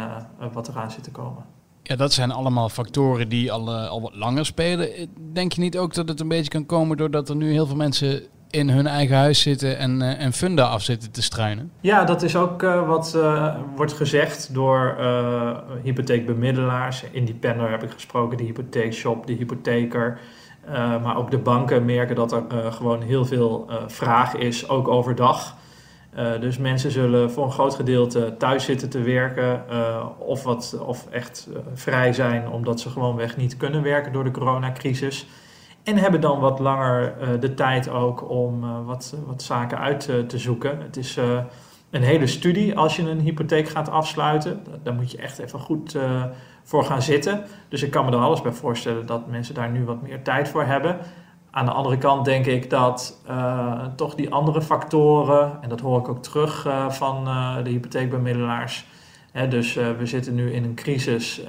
wat 0.52 0.68
eraan 0.68 0.90
zit 0.90 1.04
te 1.04 1.11
komen. 1.11 1.44
Ja, 1.82 1.97
dat 1.97 2.12
zijn 2.12 2.30
allemaal 2.30 2.68
factoren 2.68 3.28
die 3.28 3.52
al, 3.52 3.70
al 3.70 4.00
wat 4.00 4.14
langer 4.14 4.47
spelen. 4.47 4.88
Denk 5.32 5.52
je 5.52 5.61
niet 5.61 5.78
ook 5.78 5.94
dat 5.94 6.09
het 6.09 6.20
een 6.20 6.28
beetje 6.28 6.50
kan 6.50 6.66
komen 6.66 6.97
doordat 6.97 7.28
er 7.28 7.37
nu 7.37 7.52
heel 7.52 7.66
veel 7.66 7.76
mensen 7.76 8.23
in 8.50 8.71
hun 8.71 8.87
eigen 8.87 9.16
huis 9.16 9.40
zitten 9.40 9.78
en, 9.78 10.00
uh, 10.00 10.21
en 10.21 10.33
funda 10.33 10.64
af 10.64 10.83
zitten 10.83 11.11
te 11.11 11.23
struinen. 11.23 11.71
Ja, 11.80 12.04
dat 12.04 12.23
is 12.23 12.37
ook 12.37 12.62
uh, 12.62 12.88
wat 12.88 13.12
uh, 13.16 13.54
wordt 13.76 13.92
gezegd 13.92 14.54
door 14.54 14.97
hypotheekbemiddelaars. 15.83 17.04
Independer 17.11 17.71
heb 17.71 17.83
ik 17.83 17.90
gesproken, 17.90 18.37
de 18.37 18.45
hypotheekshop, 18.45 19.26
de 19.26 19.33
hypotheker. 19.33 20.19
maar 21.02 21.16
ook 21.16 21.30
de 21.30 21.38
banken 21.38 21.85
merken 21.85 22.16
dat 22.16 22.33
er 22.33 22.73
gewoon 22.73 23.02
heel 23.02 23.25
veel 23.25 23.71
vraag 23.87 24.35
is, 24.35 24.69
ook 24.69 24.88
overdag. 24.88 25.57
dus 26.40 26.59
mensen 26.59 26.90
zullen 26.90 27.30
voor 27.30 27.45
een 27.45 27.52
groot 27.52 27.75
gedeelte 27.75 28.35
thuis 28.38 28.64
zitten 28.64 28.88
te 28.88 29.02
werken 29.02 29.64
of, 30.19 30.42
wat, 30.42 30.76
of 30.87 31.07
echt 31.11 31.49
vrij 31.75 32.12
zijn 32.12 32.49
omdat 32.49 32.80
ze 32.80 32.90
gewoon 32.90 33.16
weg 33.16 33.37
niet 33.37 33.57
kunnen 33.57 33.83
werken 33.83 34.12
door 34.12 34.25
de 34.25 34.30
coronacrisis. 34.30 35.26
En 35.82 35.96
hebben 35.96 36.20
dan 36.20 36.40
wat 36.40 36.58
langer 36.58 37.14
uh, 37.20 37.40
de 37.40 37.54
tijd 37.54 37.88
ook 37.88 38.30
om 38.30 38.64
uh, 38.64 38.70
wat, 38.87 39.14
wat 39.26 39.42
zaken 39.42 39.78
uit 39.78 40.08
uh, 40.08 40.18
te 40.18 40.38
zoeken. 40.38 40.80
Het 40.80 40.96
is 40.96 41.18
een 41.90 42.02
hele 42.02 42.26
studie 42.26 42.78
als 42.78 42.96
je 42.96 43.10
een 43.10 43.20
hypotheek 43.20 43.68
gaat 43.68 43.88
afsluiten. 43.88 44.64
Daar 44.82 44.94
moet 44.94 45.10
je 45.10 45.18
echt 45.18 45.38
even 45.38 45.58
goed 45.58 45.96
voor 46.62 46.84
gaan 46.84 47.02
zitten. 47.02 47.44
Dus 47.68 47.82
ik 47.82 47.90
kan 47.90 48.04
me 48.04 48.10
er 48.10 48.18
alles 48.18 48.42
bij 48.42 48.52
voorstellen 48.52 49.06
dat 49.06 49.26
mensen 49.26 49.54
daar 49.54 49.70
nu 49.70 49.84
wat 49.84 50.02
meer 50.02 50.22
tijd 50.22 50.49
voor 50.49 50.64
hebben. 50.64 50.99
Aan 51.50 51.64
de 51.64 51.72
andere 51.72 51.99
kant 51.99 52.25
denk 52.25 52.46
ik 52.46 52.70
dat 52.70 53.22
toch 53.96 54.14
die 54.14 54.32
andere 54.32 54.62
factoren, 54.62 55.58
en 55.60 55.68
dat 55.68 55.80
hoor 55.80 55.99
ik 55.99 56.08
ook 56.08 56.22
terug 56.22 56.68
van 56.88 57.25
de 57.64 57.70
hypotheekbemiddelaars, 57.70 58.87
dus 59.49 59.75
we 59.75 60.06
zitten 60.06 60.34
nu 60.34 60.52
in 60.52 60.64
een 60.64 60.75
crisis. 60.75 61.42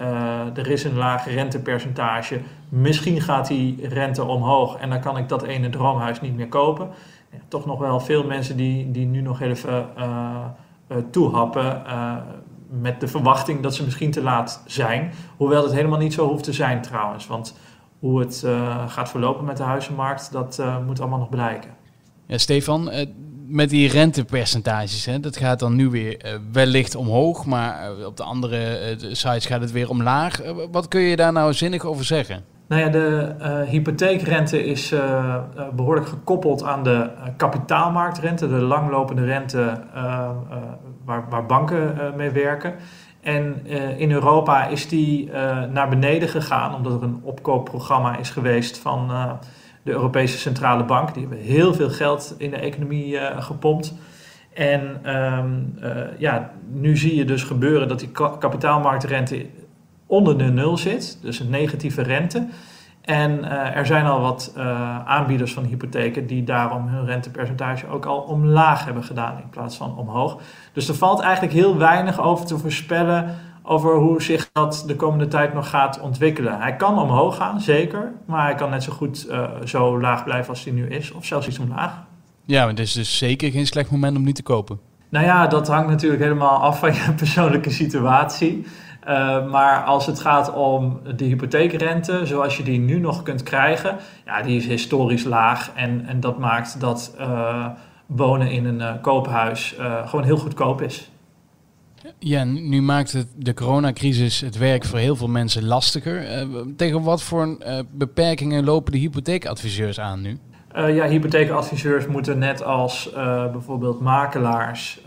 er 0.53 0.67
is 0.67 0.83
een 0.83 0.95
laag 0.95 1.25
rentepercentage. 1.25 2.39
Misschien 2.69 3.21
gaat 3.21 3.47
die 3.47 3.87
rente 3.87 4.23
omhoog 4.23 4.77
en 4.77 4.89
dan 4.89 5.01
kan 5.01 5.17
ik 5.17 5.29
dat 5.29 5.43
ene 5.43 5.69
droomhuis 5.69 6.21
niet 6.21 6.35
meer 6.35 6.47
kopen. 6.47 6.89
Ja, 7.31 7.37
toch 7.47 7.65
nog 7.65 7.79
wel 7.79 7.99
veel 7.99 8.25
mensen 8.25 8.57
die, 8.57 8.91
die 8.91 9.05
nu 9.05 9.21
nog 9.21 9.41
even 9.41 9.85
toehappen 11.11 11.83
met 12.79 12.99
de 12.99 13.07
verwachting 13.07 13.61
dat 13.61 13.75
ze 13.75 13.83
misschien 13.83 14.11
te 14.11 14.21
laat 14.21 14.63
zijn. 14.65 15.11
Hoewel 15.37 15.63
het 15.63 15.73
helemaal 15.73 15.99
niet 15.99 16.13
zo 16.13 16.27
hoeft 16.27 16.43
te 16.43 16.53
zijn 16.53 16.81
trouwens. 16.81 17.27
Want 17.27 17.55
hoe 17.99 18.19
het 18.19 18.41
uh, 18.45 18.87
gaat 18.87 19.09
verlopen 19.09 19.45
met 19.45 19.57
de 19.57 19.63
huizenmarkt, 19.63 20.31
dat 20.31 20.57
uh, 20.59 20.85
moet 20.85 20.99
allemaal 20.99 21.19
nog 21.19 21.29
blijken. 21.29 21.69
Ja, 22.25 22.37
Stefan, 22.37 22.91
uh, 22.91 23.05
met 23.51 23.69
die 23.69 23.89
rentepercentages, 23.89 25.05
hè, 25.05 25.19
dat 25.19 25.37
gaat 25.37 25.59
dan 25.59 25.75
nu 25.75 25.89
weer 25.89 26.39
wellicht 26.51 26.95
omhoog, 26.95 27.45
maar 27.45 27.89
op 28.05 28.17
de 28.17 28.23
andere 28.23 28.95
sites 28.97 29.45
gaat 29.45 29.61
het 29.61 29.71
weer 29.71 29.89
omlaag. 29.89 30.41
wat 30.71 30.87
kun 30.87 31.01
je 31.01 31.15
daar 31.15 31.31
nou 31.31 31.53
zinnig 31.53 31.85
over 31.85 32.05
zeggen? 32.05 32.43
Nou 32.67 32.81
ja, 32.81 32.89
de 32.89 33.35
hypotheekrente 33.69 34.65
is 34.65 34.93
behoorlijk 35.75 36.07
gekoppeld 36.07 36.63
aan 36.63 36.83
de 36.83 37.09
kapitaalmarktrente, 37.37 38.47
de 38.47 38.61
langlopende 38.61 39.25
rente 39.25 39.81
waar, 41.05 41.25
waar 41.29 41.45
banken 41.45 42.13
mee 42.15 42.29
werken. 42.29 42.73
En 43.21 43.67
in 43.97 44.11
Europa 44.11 44.65
is 44.65 44.87
die 44.87 45.31
naar 45.71 45.89
beneden 45.89 46.29
gegaan, 46.29 46.75
omdat 46.75 46.93
er 46.93 47.03
een 47.03 47.19
opkoopprogramma 47.23 48.17
is 48.17 48.29
geweest 48.29 48.77
van 48.77 49.11
de 49.83 49.91
Europese 49.91 50.37
Centrale 50.37 50.83
Bank. 50.83 51.13
Die 51.13 51.27
hebben 51.27 51.45
heel 51.45 51.73
veel 51.73 51.89
geld 51.89 52.35
in 52.37 52.49
de 52.49 52.57
economie 52.57 53.17
gepompt. 53.39 53.93
En 54.53 55.15
um, 55.15 55.75
ja, 56.17 56.51
nu 56.71 56.97
zie 56.97 57.15
je 57.15 57.25
dus 57.25 57.43
gebeuren 57.43 57.87
dat 57.87 57.99
die 57.99 58.11
kapitaalmarktrente 58.39 59.45
onder 60.05 60.37
de 60.37 60.43
nul 60.43 60.77
zit, 60.77 61.19
dus 61.21 61.39
een 61.39 61.49
negatieve 61.49 62.01
rente. 62.01 62.47
En 63.01 63.31
uh, 63.39 63.75
er 63.75 63.85
zijn 63.85 64.05
al 64.05 64.21
wat 64.21 64.53
aanbieders 65.05 65.53
van 65.53 65.63
hypotheken 65.63 66.27
die 66.27 66.43
daarom 66.43 66.87
hun 66.87 67.05
rentepercentage 67.05 67.87
ook 67.87 68.05
al 68.05 68.19
omlaag 68.19 68.85
hebben 68.85 69.03
gedaan 69.03 69.37
in 69.37 69.49
plaats 69.49 69.77
van 69.77 69.97
omhoog. 69.97 70.41
Dus 70.73 70.87
er 70.87 70.95
valt 70.95 71.19
eigenlijk 71.19 71.53
heel 71.53 71.77
weinig 71.77 72.21
over 72.21 72.45
te 72.45 72.57
voorspellen 72.57 73.35
over 73.63 73.95
hoe 73.95 74.21
zich 74.21 74.49
dat 74.53 74.83
de 74.87 74.95
komende 74.95 75.27
tijd 75.27 75.53
nog 75.53 75.69
gaat 75.69 75.99
ontwikkelen. 75.99 76.59
Hij 76.59 76.75
kan 76.75 76.99
omhoog 76.99 77.35
gaan, 77.35 77.61
zeker, 77.61 78.11
maar 78.25 78.45
hij 78.45 78.55
kan 78.55 78.69
net 78.69 78.83
zo 78.83 78.91
goed 78.91 79.27
uh, 79.29 79.49
zo 79.65 79.99
laag 79.99 80.23
blijven 80.23 80.49
als 80.49 80.63
hij 80.63 80.73
nu 80.73 80.87
is, 80.87 81.11
of 81.11 81.25
zelfs 81.25 81.47
iets 81.47 81.59
omlaag. 81.59 81.93
Ja, 82.45 82.59
maar 82.59 82.69
het 82.69 82.79
is 82.79 82.93
dus 82.93 83.17
zeker 83.17 83.51
geen 83.51 83.67
slecht 83.67 83.91
moment 83.91 84.17
om 84.17 84.23
niet 84.23 84.35
te 84.35 84.43
kopen. 84.43 84.79
Nou 85.09 85.25
ja, 85.25 85.47
dat 85.47 85.67
hangt 85.67 85.89
natuurlijk 85.89 86.21
helemaal 86.21 86.61
af 86.61 86.79
van 86.79 86.93
je 86.93 87.13
persoonlijke 87.17 87.69
situatie. 87.69 88.65
Uh, 89.07 89.49
maar 89.49 89.83
als 89.83 90.05
het 90.05 90.19
gaat 90.19 90.53
om 90.53 90.99
de 91.15 91.25
hypotheekrente, 91.25 92.25
zoals 92.25 92.57
je 92.57 92.63
die 92.63 92.79
nu 92.79 92.99
nog 92.99 93.23
kunt 93.23 93.43
krijgen, 93.43 93.97
ja, 94.25 94.41
die 94.41 94.57
is 94.57 94.67
historisch 94.67 95.23
laag. 95.23 95.71
En, 95.75 96.05
en 96.05 96.19
dat 96.19 96.37
maakt 96.37 96.79
dat 96.79 97.15
uh, 97.19 97.65
wonen 98.05 98.51
in 98.51 98.65
een 98.65 99.01
koophuis 99.01 99.75
gewoon 100.05 100.25
heel 100.25 100.37
goedkoop 100.37 100.81
is. 100.81 101.11
Ja, 102.19 102.43
nu 102.43 102.81
maakt 102.81 103.25
de 103.35 103.53
coronacrisis 103.53 104.41
het 104.41 104.57
werk 104.57 104.85
voor 104.85 104.99
heel 104.99 105.15
veel 105.15 105.27
mensen 105.27 105.65
lastiger. 105.65 106.47
tegen 106.75 107.01
wat 107.01 107.23
voor 107.23 107.57
beperkingen 107.91 108.63
lopen 108.63 108.91
de 108.91 108.97
hypotheekadviseurs 108.97 109.99
aan 109.99 110.21
nu? 110.21 110.37
Uh, 110.77 110.95
ja, 110.95 111.07
hypotheekadviseurs 111.07 112.07
moeten 112.07 112.37
net 112.37 112.63
als 112.63 113.09
bijvoorbeeld 113.51 113.99
makelaars 113.99 115.01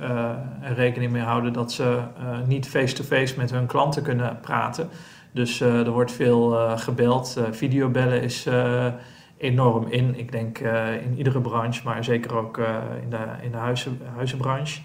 er 0.63 0.75
rekening 0.75 1.13
mee 1.13 1.23
houden 1.23 1.53
dat 1.53 1.73
ze 1.73 2.01
niet 2.47 2.69
face-to-face 2.69 3.35
met 3.37 3.51
hun 3.51 3.67
klanten 3.67 4.03
kunnen 4.03 4.39
praten. 4.41 4.89
Dus 5.33 5.61
er 5.61 5.91
wordt 5.91 6.13
veel 6.13 6.51
gebeld. 6.77 7.41
videobellen 7.51 8.23
is 8.23 8.47
enorm 9.39 9.87
in. 9.89 10.19
Ik 10.19 10.33
denk 10.33 10.59
in 11.05 11.17
iedere 11.17 11.41
branche, 11.41 11.81
maar 11.85 12.05
zeker 12.05 12.37
ook 12.37 12.59
in 13.03 13.11
de, 13.11 13.19
in 13.43 13.51
de 13.51 13.57
huizen, 13.57 14.01
huizenbranche. 14.15 14.81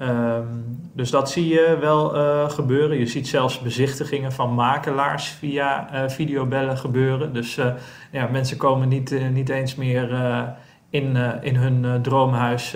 Um, 0.00 0.90
dus 0.92 1.10
dat 1.10 1.30
zie 1.30 1.48
je 1.48 1.76
wel 1.80 2.16
uh, 2.16 2.50
gebeuren. 2.50 2.98
Je 2.98 3.06
ziet 3.06 3.28
zelfs 3.28 3.60
bezichtigingen 3.60 4.32
van 4.32 4.54
makelaars 4.54 5.26
via 5.28 5.88
uh, 5.92 6.08
videobellen 6.08 6.78
gebeuren. 6.78 7.32
Dus 7.32 7.58
uh, 7.58 7.66
ja, 8.10 8.28
mensen 8.32 8.56
komen 8.56 8.88
niet, 8.88 9.30
niet 9.32 9.48
eens 9.48 9.74
meer 9.74 10.10
in, 10.90 11.16
in 11.40 11.56
hun 11.56 12.02
droomhuis 12.02 12.74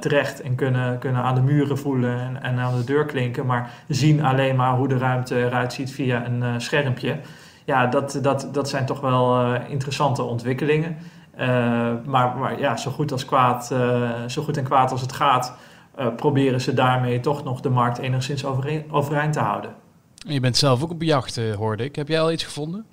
terecht 0.00 0.42
en 0.42 0.54
kunnen, 0.54 0.98
kunnen 0.98 1.22
aan 1.22 1.34
de 1.34 1.40
muren 1.40 1.78
voelen 1.78 2.18
en, 2.18 2.42
en, 2.42 2.58
aan 2.58 2.76
de 2.76 2.84
deur 2.84 3.04
klinken, 3.04 3.46
maar 3.46 3.70
zien 3.88 4.24
alleen 4.24 4.56
maar 4.56 4.76
hoe 4.76 4.88
de 4.88 4.98
ruimte 4.98 5.44
eruit 5.44 5.72
ziet 5.72 5.92
via 5.92 6.26
een 6.26 6.60
schermpje. 6.60 7.18
Ja, 7.64 7.86
dat, 7.86 8.18
dat, 8.22 8.48
dat 8.52 8.68
zijn 8.68 8.86
toch 8.86 9.00
wel 9.00 9.54
interessante 9.54 10.22
ontwikkelingen. 10.22 10.96
maar, 12.04 12.36
maar 12.36 12.58
ja, 12.58 12.76
zo 12.76 12.90
goed, 12.90 13.12
als 13.12 13.24
kwaad, 13.24 13.74
zo 14.26 14.42
goed 14.42 14.56
en 14.56 14.64
kwaad 14.64 14.90
als 14.90 15.00
het 15.00 15.12
gaat 15.12 15.56
uh, 15.98 16.06
proberen 16.16 16.60
ze 16.60 16.74
daarmee 16.74 17.20
toch 17.20 17.44
nog 17.44 17.60
de 17.60 17.68
markt 17.68 17.98
enigszins 17.98 18.44
overeind 18.90 19.32
te 19.32 19.40
houden. 19.40 19.74
Je 20.14 20.40
bent 20.40 20.56
zelf 20.56 20.82
ook 20.82 20.90
op 20.90 21.02
jacht, 21.02 21.38
uh, 21.38 21.54
hoorde 21.54 21.84
ik. 21.84 21.96
Heb 21.96 22.08
jij 22.08 22.20
al 22.20 22.32
iets 22.32 22.44
gevonden? 22.44 22.84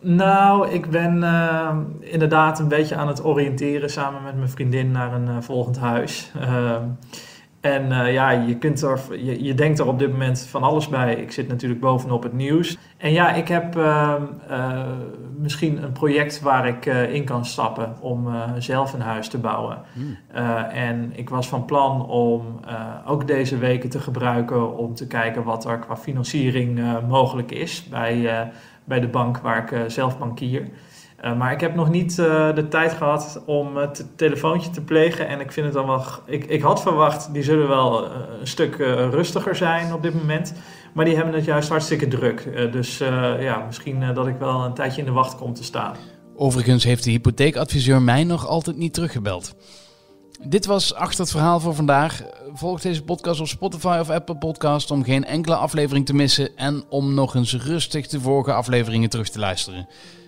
Nou, 0.00 0.68
ik 0.68 0.90
ben 0.90 1.16
uh, 1.16 1.76
inderdaad 2.00 2.58
een 2.58 2.68
beetje 2.68 2.96
aan 2.96 3.08
het 3.08 3.24
oriënteren 3.24 3.90
samen 3.90 4.22
met 4.22 4.36
mijn 4.36 4.50
vriendin 4.50 4.90
naar 4.90 5.12
een 5.12 5.42
volgend 5.42 5.78
huis. 5.78 6.32
Ehm, 7.60 7.92
en 7.92 8.06
uh, 8.06 8.12
ja, 8.12 8.30
je, 8.30 8.56
kunt 8.56 8.82
er, 8.82 9.00
je, 9.10 9.44
je, 9.44 9.54
denkt 9.54 9.78
er 9.78 9.86
op 9.86 9.98
dit 9.98 10.10
moment 10.10 10.40
van 10.40 10.62
alles 10.62 10.88
bij. 10.88 11.14
Ik 11.14 11.32
zit 11.32 11.48
natuurlijk 11.48 11.80
bovenop 11.80 12.22
het 12.22 12.32
nieuws. 12.32 12.78
En 12.96 13.12
ja, 13.12 13.32
ik 13.32 13.48
heb 13.48 13.76
uh, 13.76 14.14
uh, 14.50 14.82
misschien 15.36 15.82
een 15.82 15.92
project 15.92 16.40
waar 16.40 16.66
ik 16.66 16.86
in 16.86 17.24
kan 17.24 17.44
stappen 17.44 17.96
om 18.00 18.28
zelf 18.58 18.92
een 18.92 19.00
huis 19.00 19.28
te 19.28 19.38
bouwen. 19.38 19.78
Hmm. 19.92 20.16
en 20.72 21.12
ik 21.14 21.30
was 21.30 21.48
van 21.48 21.64
plan 21.64 22.06
om 22.06 22.60
ook 23.06 23.26
deze 23.26 23.58
weken 23.58 23.90
te 23.90 24.00
gebruiken 24.00 24.76
om 24.76 24.94
te 24.94 25.06
kijken 25.06 25.44
wat 25.44 25.64
er 25.64 25.78
qua 25.78 25.96
financiering 25.96 26.80
mogelijk 27.08 27.50
is 27.50 27.84
bij, 27.84 28.50
bij 28.84 29.00
de 29.00 29.08
bank 29.08 29.38
waar 29.38 29.72
ik 29.72 29.90
zelf 29.90 30.18
bankier. 30.18 30.68
Uh, 31.24 31.36
maar 31.36 31.52
ik 31.52 31.60
heb 31.60 31.74
nog 31.74 31.90
niet 31.90 32.18
uh, 32.18 32.54
de 32.54 32.68
tijd 32.68 32.92
gehad 32.92 33.42
om 33.46 33.76
het 33.76 34.06
telefoontje 34.16 34.70
te 34.70 34.80
plegen. 34.80 35.28
En 35.28 35.40
ik 35.40 35.52
vind 35.52 35.66
het 35.66 35.74
dan 35.74 35.86
wel. 35.86 36.04
Ik, 36.26 36.44
ik 36.44 36.62
had 36.62 36.82
verwacht, 36.82 37.32
die 37.32 37.42
zullen 37.42 37.68
wel 37.68 38.04
uh, 38.04 38.10
een 38.40 38.46
stuk 38.46 38.76
rustiger 39.10 39.56
zijn 39.56 39.92
op 39.92 40.02
dit 40.02 40.14
moment. 40.14 40.54
Maar 40.94 41.04
die 41.04 41.16
hebben 41.16 41.34
het 41.34 41.44
juist 41.44 41.68
hartstikke 41.68 42.08
druk. 42.08 42.72
dus 42.72 42.98
ja, 43.38 43.62
misschien 43.66 44.14
dat 44.14 44.26
ik 44.26 44.38
wel 44.38 44.64
een 44.64 44.74
tijdje 44.74 45.00
in 45.00 45.06
de 45.06 45.12
wacht 45.12 45.36
kom 45.36 45.54
te 45.54 45.64
staan. 45.64 45.94
Overigens 46.36 46.84
heeft 46.84 47.04
de 47.04 47.10
hypotheekadviseur 47.10 48.02
mij 48.02 48.24
nog 48.24 48.46
altijd 48.46 48.76
niet 48.76 48.94
teruggebeld. 48.94 49.54
Dit 50.46 50.66
was 50.66 50.94
achter 50.94 51.20
het 51.20 51.30
verhaal 51.30 51.60
voor 51.60 51.74
vandaag. 51.74 52.22
Volg 52.52 52.80
deze 52.80 53.02
podcast 53.02 53.40
op 53.40 53.46
Spotify 53.46 53.98
of 54.00 54.10
Apple 54.10 54.36
Podcast 54.36 54.90
om 54.90 55.04
geen 55.04 55.24
enkele 55.24 55.54
aflevering 55.54 56.06
te 56.06 56.14
missen 56.14 56.56
en 56.56 56.84
om 56.88 57.14
nog 57.14 57.34
eens 57.34 57.56
rustig 57.56 58.06
de 58.06 58.20
vorige 58.20 58.52
afleveringen 58.52 59.10
terug 59.10 59.28
te 59.28 59.38
luisteren. 59.38 59.88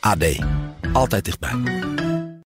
AD 0.00 0.24
altijd 0.92 1.24
dichtbij. 1.24 2.07